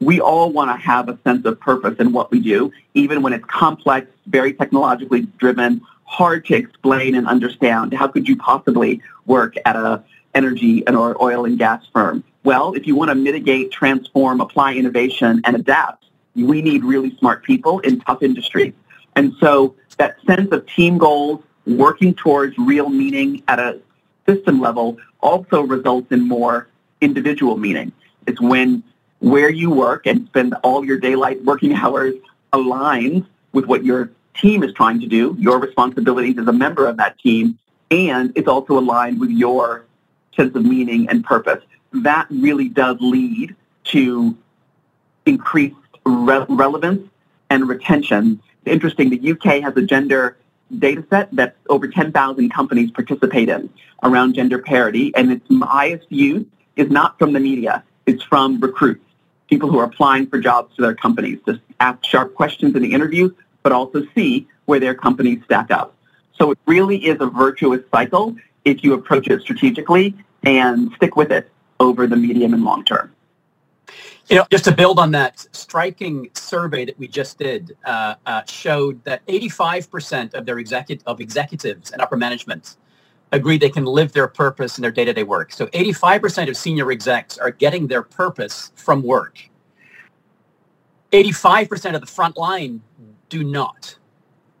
We 0.00 0.20
all 0.20 0.50
want 0.50 0.70
to 0.70 0.76
have 0.84 1.08
a 1.08 1.18
sense 1.24 1.46
of 1.46 1.60
purpose 1.60 1.94
in 2.00 2.12
what 2.12 2.32
we 2.32 2.40
do, 2.40 2.72
even 2.94 3.22
when 3.22 3.32
it's 3.32 3.44
complex, 3.44 4.08
very 4.26 4.52
technologically 4.52 5.22
driven, 5.38 5.80
hard 6.04 6.44
to 6.46 6.54
explain 6.54 7.14
and 7.14 7.26
understand. 7.28 7.94
How 7.94 8.08
could 8.08 8.28
you 8.28 8.36
possibly 8.36 9.00
work 9.26 9.54
at 9.64 9.76
a 9.76 10.02
energy 10.34 10.84
and 10.86 10.96
or 10.96 11.22
oil 11.22 11.44
and 11.44 11.58
gas 11.58 11.86
firm? 11.92 12.24
Well, 12.44 12.74
if 12.74 12.86
you 12.86 12.96
want 12.96 13.10
to 13.10 13.14
mitigate, 13.14 13.70
transform, 13.70 14.40
apply 14.40 14.74
innovation, 14.74 15.40
and 15.44 15.54
adapt, 15.54 16.06
we 16.34 16.62
need 16.62 16.84
really 16.84 17.16
smart 17.18 17.44
people 17.44 17.78
in 17.80 18.00
tough 18.00 18.22
industries. 18.22 18.72
And 19.14 19.34
so 19.38 19.76
that 19.98 20.16
sense 20.26 20.50
of 20.52 20.66
team 20.66 20.98
goals, 20.98 21.42
working 21.66 22.14
towards 22.14 22.56
real 22.58 22.88
meaning 22.88 23.42
at 23.48 23.58
a 23.58 23.80
system 24.26 24.60
level 24.60 24.98
also 25.20 25.62
results 25.62 26.10
in 26.10 26.26
more 26.26 26.68
individual 27.00 27.56
meaning. 27.56 27.92
It's 28.26 28.40
when 28.40 28.82
where 29.20 29.50
you 29.50 29.70
work 29.70 30.06
and 30.06 30.26
spend 30.26 30.54
all 30.62 30.84
your 30.84 30.98
daylight 30.98 31.44
working 31.44 31.74
hours 31.74 32.14
aligns 32.52 33.24
with 33.52 33.66
what 33.66 33.84
your 33.84 34.10
team 34.34 34.62
is 34.62 34.72
trying 34.72 35.00
to 35.00 35.06
do, 35.06 35.36
your 35.38 35.58
responsibilities 35.58 36.38
as 36.38 36.46
a 36.48 36.52
member 36.52 36.86
of 36.86 36.96
that 36.96 37.18
team, 37.18 37.58
and 37.90 38.32
it's 38.34 38.48
also 38.48 38.78
aligned 38.78 39.20
with 39.20 39.30
your 39.30 39.84
sense 40.34 40.54
of 40.56 40.64
meaning 40.64 41.08
and 41.08 41.24
purpose. 41.24 41.62
That 41.92 42.26
really 42.30 42.68
does 42.68 42.96
lead 43.00 43.54
to 43.84 44.36
increased 45.26 45.76
re- 46.04 46.46
relevance 46.48 47.08
and 47.50 47.68
retention. 47.68 48.40
Interesting, 48.64 49.10
the 49.10 49.32
UK 49.32 49.62
has 49.62 49.76
a 49.76 49.82
gender 49.82 50.36
data 50.78 51.04
set 51.10 51.34
that 51.36 51.56
over 51.68 51.88
10,000 51.88 52.50
companies 52.50 52.90
participate 52.90 53.48
in 53.48 53.70
around 54.02 54.34
gender 54.34 54.58
parity, 54.58 55.14
and 55.14 55.32
its 55.32 55.46
highest 55.62 56.06
use 56.10 56.46
is 56.76 56.90
not 56.90 57.18
from 57.18 57.32
the 57.32 57.40
media. 57.40 57.84
It's 58.06 58.22
from 58.22 58.60
recruits, 58.60 59.04
people 59.48 59.70
who 59.70 59.78
are 59.78 59.84
applying 59.84 60.26
for 60.26 60.38
jobs 60.38 60.74
to 60.76 60.82
their 60.82 60.94
companies 60.94 61.38
to 61.46 61.60
ask 61.80 62.04
sharp 62.04 62.34
questions 62.34 62.74
in 62.74 62.82
the 62.82 62.92
interview, 62.92 63.34
but 63.62 63.72
also 63.72 64.06
see 64.14 64.48
where 64.64 64.80
their 64.80 64.94
companies 64.94 65.42
stack 65.44 65.70
up. 65.70 65.94
So 66.38 66.50
it 66.50 66.58
really 66.66 67.06
is 67.06 67.20
a 67.20 67.26
virtuous 67.26 67.82
cycle 67.90 68.36
if 68.64 68.82
you 68.82 68.94
approach 68.94 69.28
it 69.28 69.42
strategically 69.42 70.16
and 70.42 70.92
stick 70.96 71.16
with 71.16 71.30
it 71.30 71.50
over 71.78 72.06
the 72.06 72.16
medium 72.16 72.54
and 72.54 72.64
long 72.64 72.84
term. 72.84 73.12
You 74.28 74.36
know, 74.38 74.46
just 74.50 74.64
to 74.64 74.72
build 74.72 74.98
on 74.98 75.12
that 75.12 75.46
striking 75.52 76.30
survey 76.34 76.84
that 76.86 76.98
we 76.98 77.08
just 77.08 77.38
did, 77.38 77.76
uh, 77.84 78.14
uh, 78.26 78.42
showed 78.46 79.04
that 79.04 79.26
85% 79.26 80.34
of 80.34 80.46
their 80.46 80.58
executive 80.58 81.06
of 81.06 81.20
executives 81.20 81.92
and 81.92 82.02
upper 82.02 82.16
management 82.16 82.76
agree 83.32 83.58
they 83.58 83.70
can 83.70 83.84
live 83.84 84.12
their 84.12 84.28
purpose 84.28 84.78
in 84.78 84.82
their 84.82 84.92
day-to-day 84.92 85.24
work. 85.24 85.52
So 85.52 85.66
85% 85.68 86.48
of 86.48 86.56
senior 86.56 86.90
execs 86.92 87.38
are 87.38 87.50
getting 87.50 87.86
their 87.88 88.02
purpose 88.02 88.72
from 88.76 89.02
work. 89.02 89.38
85% 91.12 91.94
of 91.94 92.00
the 92.02 92.06
front 92.06 92.36
line 92.36 92.82
do 93.28 93.44
not, 93.44 93.96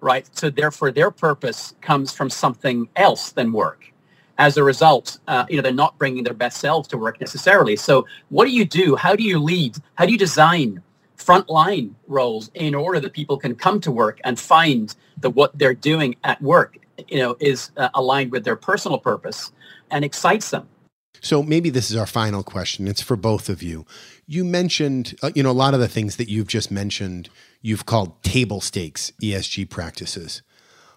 right? 0.00 0.28
So 0.36 0.50
therefore, 0.50 0.92
their 0.92 1.10
purpose 1.10 1.74
comes 1.82 2.12
from 2.12 2.30
something 2.30 2.88
else 2.96 3.32
than 3.32 3.52
work 3.52 3.91
as 4.38 4.56
a 4.56 4.64
result, 4.64 5.18
uh, 5.28 5.44
you 5.48 5.56
know, 5.56 5.62
they're 5.62 5.72
not 5.72 5.98
bringing 5.98 6.24
their 6.24 6.34
best 6.34 6.58
selves 6.58 6.88
to 6.88 6.98
work 6.98 7.20
necessarily. 7.20 7.76
So 7.76 8.06
what 8.30 8.46
do 8.46 8.50
you 8.50 8.64
do? 8.64 8.96
How 8.96 9.14
do 9.14 9.22
you 9.22 9.38
lead? 9.38 9.76
How 9.94 10.06
do 10.06 10.12
you 10.12 10.18
design 10.18 10.82
frontline 11.16 11.94
roles 12.08 12.50
in 12.54 12.74
order 12.74 13.00
that 13.00 13.12
people 13.12 13.36
can 13.36 13.54
come 13.54 13.80
to 13.80 13.92
work 13.92 14.20
and 14.24 14.38
find 14.38 14.94
that 15.20 15.30
what 15.30 15.56
they're 15.58 15.74
doing 15.74 16.16
at 16.24 16.40
work, 16.42 16.78
you 17.08 17.18
know, 17.18 17.36
is 17.40 17.70
uh, 17.76 17.88
aligned 17.94 18.32
with 18.32 18.44
their 18.44 18.56
personal 18.56 18.98
purpose 18.98 19.52
and 19.90 20.04
excites 20.04 20.50
them? 20.50 20.68
So 21.20 21.40
maybe 21.42 21.70
this 21.70 21.90
is 21.90 21.96
our 21.96 22.06
final 22.06 22.42
question. 22.42 22.88
It's 22.88 23.00
for 23.00 23.16
both 23.16 23.48
of 23.48 23.62
you. 23.62 23.86
You 24.26 24.44
mentioned, 24.44 25.14
uh, 25.22 25.30
you 25.34 25.42
know, 25.44 25.50
a 25.50 25.52
lot 25.52 25.72
of 25.72 25.78
the 25.78 25.86
things 25.86 26.16
that 26.16 26.28
you've 26.28 26.48
just 26.48 26.72
mentioned, 26.72 27.28
you've 27.60 27.86
called 27.86 28.20
table 28.24 28.60
stakes 28.60 29.12
ESG 29.22 29.70
practices. 29.70 30.42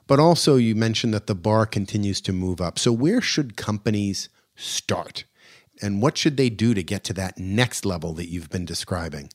But 0.08 0.20
also, 0.20 0.56
you 0.56 0.76
mentioned 0.76 1.14
that 1.14 1.28
the 1.28 1.36
bar 1.36 1.66
continues 1.66 2.22
to 2.22 2.34
move 2.34 2.62
up. 2.62 2.78
So, 2.78 2.92
where 2.92 3.22
should 3.22 3.58
companies 3.58 4.30
start? 4.56 5.26
And 5.82 6.02
what 6.02 6.18
should 6.18 6.38
they 6.38 6.50
do 6.50 6.74
to 6.74 6.84
get 6.84 7.04
to 7.06 7.14
that 7.14 7.38
next 7.38 7.86
level 7.86 8.14
that 8.14 8.30
you've 8.30 8.50
been 8.50 8.66
describing? 8.66 9.30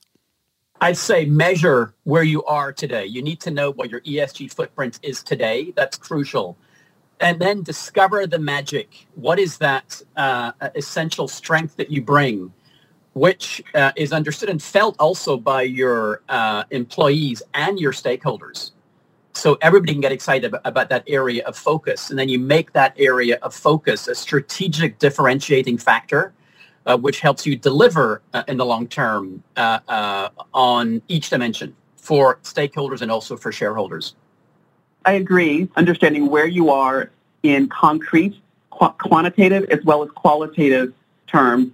I'd 0.81 0.97
say 0.97 1.27
measure 1.27 1.95
where 2.05 2.23
you 2.23 2.43
are 2.45 2.73
today. 2.73 3.05
You 3.05 3.23
need 3.23 3.41
to 3.41 3.51
know 3.51 3.71
what 3.71 3.91
your 3.91 4.01
ESG 4.01 4.53
footprint 4.53 4.99
is 5.03 5.23
today. 5.23 5.73
That's 5.77 5.99
crucial. 5.99 6.57
And 7.21 7.39
then 7.39 7.63
discover 7.63 8.27
the 8.27 8.39
magic. 8.39 9.07
What 9.15 9.39
is 9.39 9.59
that 9.59 10.01
uh, 10.17 10.53
essential 10.75 11.29
strength 11.29 11.77
that 11.77 11.91
you 11.91 12.01
bring, 12.01 12.51
which 13.13 13.63
uh, 13.75 13.93
is 13.95 14.13
understood 14.13 14.49
and 14.49 14.63
felt 14.63 14.97
also 14.99 15.37
by 15.37 15.63
your 15.63 16.23
uh, 16.31 16.65
employees 16.71 17.43
and 17.53 17.79
your 17.79 17.93
stakeholders? 17.93 18.71
So 19.33 19.57
everybody 19.63 19.93
can 19.93 20.01
get 20.01 20.13
excited 20.13 20.55
about, 20.65 20.89
that 20.89 21.05
area 21.07 21.45
of 21.47 21.57
focus. 21.57 22.11
And 22.11 22.19
then 22.19 22.29
you 22.29 22.39
make 22.39 22.73
that 22.73 22.95
area 22.99 23.39
of 23.43 23.55
focus 23.55 24.09
a 24.09 24.15
strategic 24.15 24.99
differentiating 24.99 25.79
factor, 25.79 26.33
uh, 26.87 26.97
which 26.97 27.21
helps 27.21 27.47
you 27.47 27.57
deliver 27.57 28.23
uh, 28.35 28.43
in 28.49 28.57
the 28.57 28.67
long 28.67 28.87
term 28.89 29.43
uh, 29.57 29.79
uh 29.89 30.29
on 30.53 31.01
each 31.09 31.31
dimension 31.31 31.75
for 31.97 32.39
stakeholders 32.43 33.03
and 33.03 33.11
also 33.11 33.37
for 33.37 33.53
shareholders. 33.53 34.15
I 35.05 35.13
agree. 35.13 35.69
Understanding 35.77 36.29
where 36.29 36.47
you 36.47 36.71
are 36.71 37.11
in 37.43 37.69
concrete, 37.69 38.37
qu- 38.71 38.95
quantitative, 39.01 39.65
as 39.71 39.83
well 39.85 40.03
as 40.03 40.11
qualitative 40.11 40.93
terms 41.27 41.71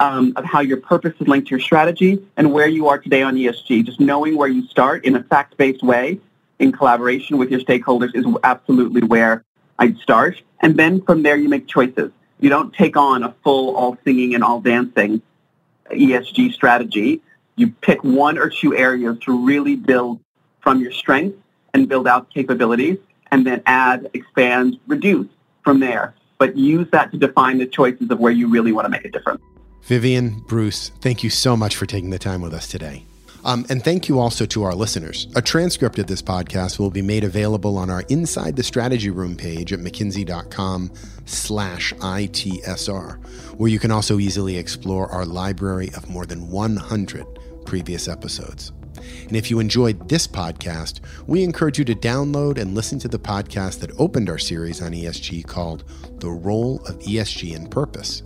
um, 0.00 0.32
of 0.36 0.44
how 0.44 0.60
your 0.60 0.76
purpose 0.76 1.14
is 1.20 1.26
linked 1.26 1.48
to 1.48 1.52
your 1.52 1.60
strategy 1.60 2.24
and 2.36 2.52
where 2.52 2.68
you 2.68 2.88
are 2.88 2.98
today 2.98 3.22
on 3.22 3.34
ESG. 3.34 3.84
Just 3.84 3.98
knowing 3.98 4.36
where 4.36 4.48
you 4.48 4.66
start 4.66 5.04
in 5.04 5.16
a 5.16 5.22
fact-based 5.24 5.82
way 5.82 6.20
in 6.58 6.72
collaboration 6.72 7.38
with 7.38 7.50
your 7.50 7.60
stakeholders 7.60 8.14
is 8.14 8.26
absolutely 8.42 9.02
where 9.02 9.44
I'd 9.78 9.98
start. 9.98 10.40
And 10.60 10.76
then 10.76 11.02
from 11.02 11.22
there, 11.22 11.36
you 11.36 11.48
make 11.48 11.66
choices. 11.66 12.10
You 12.40 12.50
don't 12.50 12.72
take 12.74 12.96
on 12.96 13.22
a 13.22 13.34
full 13.44 13.76
all 13.76 13.96
singing 14.04 14.34
and 14.34 14.44
all 14.44 14.60
dancing 14.60 15.22
ESG 15.90 16.52
strategy. 16.52 17.22
You 17.56 17.68
pick 17.68 18.02
one 18.04 18.38
or 18.38 18.50
two 18.50 18.76
areas 18.76 19.18
to 19.20 19.46
really 19.46 19.76
build 19.76 20.20
from 20.60 20.80
your 20.80 20.92
strengths 20.92 21.38
and 21.74 21.88
build 21.88 22.06
out 22.06 22.30
capabilities 22.30 22.98
and 23.30 23.46
then 23.46 23.62
add, 23.66 24.10
expand, 24.14 24.78
reduce 24.86 25.28
from 25.64 25.80
there. 25.80 26.14
But 26.38 26.56
use 26.56 26.88
that 26.92 27.10
to 27.12 27.18
define 27.18 27.58
the 27.58 27.66
choices 27.66 28.10
of 28.10 28.20
where 28.20 28.32
you 28.32 28.48
really 28.48 28.72
want 28.72 28.84
to 28.86 28.90
make 28.90 29.04
a 29.04 29.10
difference. 29.10 29.42
Vivian, 29.82 30.40
Bruce, 30.46 30.90
thank 31.00 31.24
you 31.24 31.30
so 31.30 31.56
much 31.56 31.74
for 31.74 31.86
taking 31.86 32.10
the 32.10 32.18
time 32.18 32.40
with 32.40 32.54
us 32.54 32.68
today. 32.68 33.07
Um, 33.44 33.64
and 33.68 33.82
thank 33.82 34.08
you 34.08 34.18
also 34.18 34.46
to 34.46 34.64
our 34.64 34.74
listeners. 34.74 35.28
A 35.36 35.42
transcript 35.42 35.98
of 35.98 36.06
this 36.06 36.22
podcast 36.22 36.78
will 36.78 36.90
be 36.90 37.02
made 37.02 37.24
available 37.24 37.78
on 37.78 37.88
our 37.88 38.02
Inside 38.08 38.56
the 38.56 38.62
Strategy 38.62 39.10
Room 39.10 39.36
page 39.36 39.72
at 39.72 39.78
mckinsey.com 39.80 40.92
slash 41.24 41.92
ITSR, 41.94 43.24
where 43.56 43.70
you 43.70 43.78
can 43.78 43.90
also 43.90 44.18
easily 44.18 44.56
explore 44.56 45.10
our 45.10 45.24
library 45.24 45.90
of 45.96 46.08
more 46.08 46.26
than 46.26 46.50
100 46.50 47.26
previous 47.64 48.08
episodes. 48.08 48.72
And 49.26 49.36
if 49.36 49.50
you 49.50 49.60
enjoyed 49.60 50.08
this 50.08 50.26
podcast, 50.26 51.00
we 51.26 51.44
encourage 51.44 51.78
you 51.78 51.84
to 51.84 51.94
download 51.94 52.58
and 52.58 52.74
listen 52.74 52.98
to 53.00 53.08
the 53.08 53.18
podcast 53.18 53.80
that 53.80 53.92
opened 53.98 54.28
our 54.28 54.38
series 54.38 54.82
on 54.82 54.92
ESG 54.92 55.46
called 55.46 55.84
The 56.20 56.30
Role 56.30 56.82
of 56.86 56.98
ESG 57.00 57.54
in 57.54 57.68
Purpose. 57.68 58.22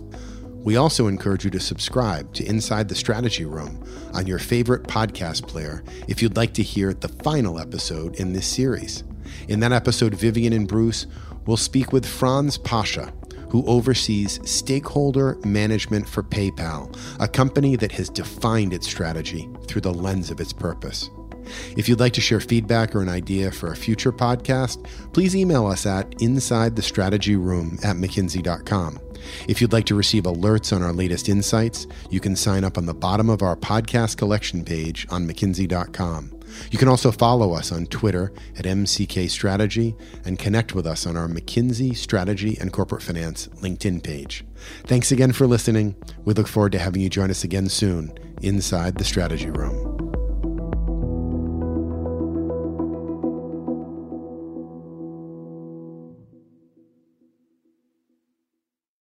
We 0.63 0.77
also 0.77 1.07
encourage 1.07 1.43
you 1.43 1.51
to 1.51 1.59
subscribe 1.59 2.33
to 2.35 2.45
Inside 2.45 2.87
the 2.87 2.95
Strategy 2.95 3.43
Room 3.43 3.83
on 4.13 4.27
your 4.27 4.39
favorite 4.39 4.83
podcast 4.83 5.45
player 5.45 5.83
if 6.07 6.21
you'd 6.21 6.37
like 6.37 6.53
to 6.53 6.63
hear 6.63 6.93
the 6.93 7.09
final 7.09 7.59
episode 7.59 8.15
in 8.15 8.31
this 8.31 8.47
series. 8.47 9.03
In 9.49 9.59
that 9.59 9.73
episode, 9.73 10.15
Vivian 10.15 10.53
and 10.53 10.67
Bruce 10.67 11.05
will 11.45 11.57
speak 11.57 11.91
with 11.91 12.05
Franz 12.05 12.57
Paasche, 12.57 13.11
who 13.49 13.65
oversees 13.65 14.39
stakeholder 14.49 15.37
management 15.43 16.07
for 16.07 16.23
PayPal, 16.23 16.97
a 17.19 17.27
company 17.27 17.75
that 17.75 17.91
has 17.91 18.09
defined 18.09 18.73
its 18.73 18.87
strategy 18.87 19.49
through 19.67 19.81
the 19.81 19.93
lens 19.93 20.31
of 20.31 20.39
its 20.39 20.53
purpose. 20.53 21.09
If 21.75 21.89
you'd 21.89 21.99
like 21.99 22.13
to 22.13 22.21
share 22.21 22.39
feedback 22.39 22.95
or 22.95 23.01
an 23.01 23.09
idea 23.09 23.51
for 23.51 23.73
a 23.73 23.75
future 23.75 24.13
podcast, 24.13 24.87
please 25.11 25.35
email 25.35 25.67
us 25.67 25.85
at 25.85 26.09
insidethestrategyroom 26.11 27.83
at 27.83 27.97
mckinsey.com. 27.97 28.99
If 29.47 29.61
you'd 29.61 29.73
like 29.73 29.85
to 29.85 29.95
receive 29.95 30.23
alerts 30.23 30.75
on 30.75 30.81
our 30.81 30.93
latest 30.93 31.29
insights, 31.29 31.87
you 32.09 32.19
can 32.19 32.35
sign 32.35 32.63
up 32.63 32.77
on 32.77 32.85
the 32.85 32.93
bottom 32.93 33.29
of 33.29 33.41
our 33.41 33.55
podcast 33.55 34.17
collection 34.17 34.63
page 34.63 35.07
on 35.09 35.27
mckinsey.com. 35.27 36.39
You 36.71 36.77
can 36.77 36.87
also 36.87 37.11
follow 37.11 37.53
us 37.53 37.71
on 37.71 37.87
Twitter 37.87 38.31
at 38.57 38.65
MCK 38.65 39.29
Strategy 39.29 39.95
and 40.25 40.37
connect 40.37 40.75
with 40.75 40.85
us 40.85 41.05
on 41.05 41.17
our 41.17 41.27
McKinsey 41.27 41.95
Strategy 41.95 42.57
and 42.59 42.71
Corporate 42.71 43.01
Finance 43.01 43.47
LinkedIn 43.61 44.03
page. 44.03 44.45
Thanks 44.85 45.11
again 45.11 45.31
for 45.31 45.47
listening. 45.47 45.95
We 46.25 46.33
look 46.33 46.47
forward 46.47 46.71
to 46.73 46.79
having 46.79 47.01
you 47.01 47.09
join 47.09 47.31
us 47.31 47.43
again 47.43 47.69
soon 47.69 48.13
inside 48.41 48.95
the 48.95 49.03
Strategy 49.03 49.49
Room. 49.49 50.02